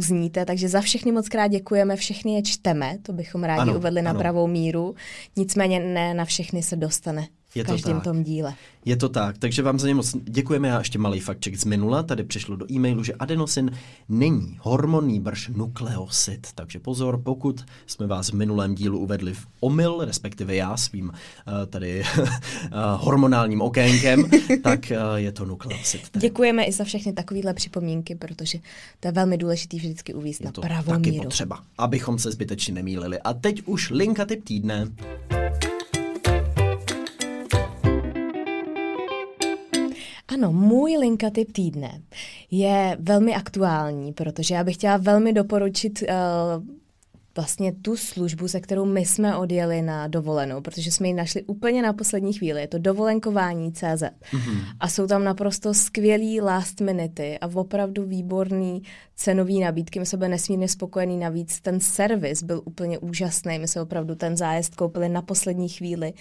[0.00, 4.02] souzníte, takže za všechny moc krát děkujeme, všechny je čteme, to bychom rádi Ano, uvedli
[4.02, 4.18] na ano.
[4.18, 4.94] pravou míru,
[5.36, 8.04] nicméně ne na všechny se dostane v Je to každém tak.
[8.04, 8.54] tom díle.
[8.84, 10.68] Je to tak, takže vám za ně moc děkujeme.
[10.68, 12.02] Já ještě malý faktček z minula.
[12.02, 13.70] Tady přišlo do e-mailu, že adenosin
[14.08, 16.46] není hormon, nýbrž nukleosid.
[16.54, 21.12] Takže pozor, pokud jsme vás v minulém dílu uvedli v omyl, respektive já svým uh,
[21.66, 22.28] tady uh,
[22.96, 24.30] hormonálním okénkem,
[24.62, 26.08] tak uh, je to nukleosid.
[26.08, 26.28] Tedy.
[26.28, 28.58] Děkujeme i za všechny takovéhle připomínky, protože
[29.00, 31.24] to je velmi důležité vždycky uvíct Je na to pravou taky míru.
[31.24, 33.18] potřeba, abychom se zbytečně nemýlili.
[33.18, 34.88] A teď už linka typ týdne.
[40.34, 42.02] Ano, můj linka typ týdne
[42.50, 46.64] je velmi aktuální, protože já bych chtěla velmi doporučit uh,
[47.36, 51.82] vlastně tu službu, se kterou my jsme odjeli na dovolenou, protože jsme ji našli úplně
[51.82, 52.60] na poslední chvíli.
[52.60, 53.82] Je to dovolenkování CZ.
[53.82, 54.64] Mm-hmm.
[54.80, 58.82] A jsou tam naprosto skvělý last minuty a opravdu výborný
[59.16, 60.00] cenový nabídky.
[60.00, 61.60] My jsme byli nesmírně spokojení navíc.
[61.60, 63.58] Ten servis byl úplně úžasný.
[63.58, 66.12] My jsme opravdu ten zájezd koupili na poslední chvíli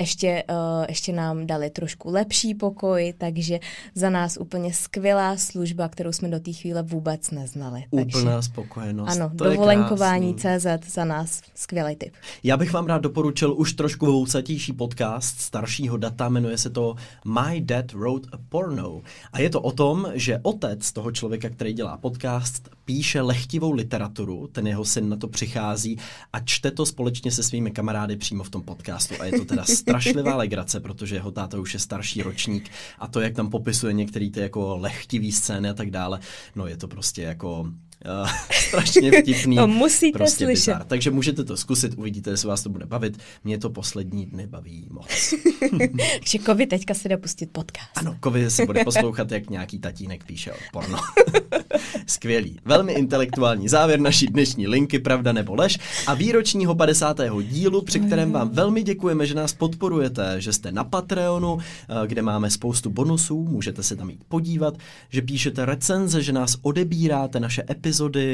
[0.00, 3.60] ještě, uh, ještě nám dali trošku lepší pokoj, takže
[3.94, 7.84] za nás úplně skvělá služba, kterou jsme do té chvíle vůbec neznali.
[7.90, 9.16] Úplná takže, spokojenost.
[9.16, 12.14] Ano, to dovolenkování CZ za nás skvělý tip.
[12.42, 16.94] Já bych vám rád doporučil už trošku vousatější podcast staršího data, jmenuje se to
[17.24, 19.02] My Dad Wrote a Porno.
[19.32, 24.48] A je to o tom, že otec toho člověka, který dělá podcast, píše lehtivou literaturu,
[24.52, 25.98] ten jeho syn na to přichází
[26.32, 29.14] a čte to společně se svými kamarády přímo v tom podcastu.
[29.20, 33.20] A je to teda strašlivá legrace, protože jeho táta už je starší ročník a to,
[33.20, 36.20] jak tam popisuje některé ty jako lehtivý scény a tak dále,
[36.56, 37.66] no je to prostě jako
[38.22, 39.56] Uh, strašně vtipný.
[39.56, 40.72] to musíte prostě slyšet.
[40.72, 40.84] Bizar.
[40.84, 43.18] Takže můžete to zkusit, uvidíte, jestli vás to bude bavit.
[43.44, 45.06] Mě to poslední dny baví moc.
[46.18, 47.90] Takže Kovi teďka si jde pustit podcast.
[47.96, 50.98] Ano, Kovi se bude poslouchat, jak nějaký tatínek píše o porno.
[52.06, 52.58] Skvělý.
[52.64, 57.20] Velmi intelektuální závěr naší dnešní linky Pravda nebo lež a výročního 50.
[57.42, 62.22] dílu, při kterém vám velmi děkujeme, že nás podporujete, že jste na Patreonu, eh, kde
[62.22, 64.74] máme spoustu bonusů, můžete se tam jít podívat,
[65.08, 67.89] že píšete recenze, že nás odebíráte naše epizody,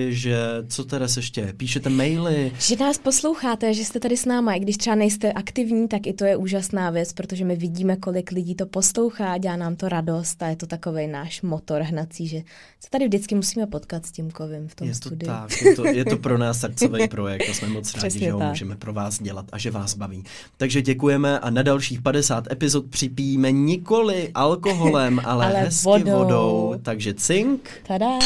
[0.09, 0.37] že
[0.69, 2.53] co teda ještě, píšete maily.
[2.59, 6.13] Že nás posloucháte, že jste tady s náma, i když třeba nejste aktivní, tak i
[6.13, 10.43] to je úžasná věc, protože my vidíme, kolik lidí to poslouchá, dělá nám to radost
[10.43, 12.43] a je to takový náš motor hnací, že
[12.81, 15.33] se tady vždycky musíme potkat s tím kovem v tom je to studiu.
[15.33, 18.33] Tak, je, to, je to pro nás srdcový projekt a jsme moc rádi, Přesně že
[18.33, 18.49] ho tak.
[18.49, 20.25] můžeme pro vás dělat a že vás baví.
[20.57, 26.19] Takže děkujeme a na dalších 50 epizod připijíme nikoli alkoholem, ale, Ale hezky vodou.
[26.19, 26.75] vodou.
[26.83, 28.19] Takže cink Tada!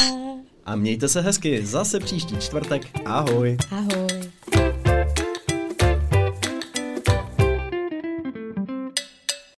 [0.65, 1.65] A mějte se hezky.
[1.65, 2.81] Zase příští čtvrtek.
[3.05, 3.57] Ahoj.
[3.71, 4.60] Ahoj.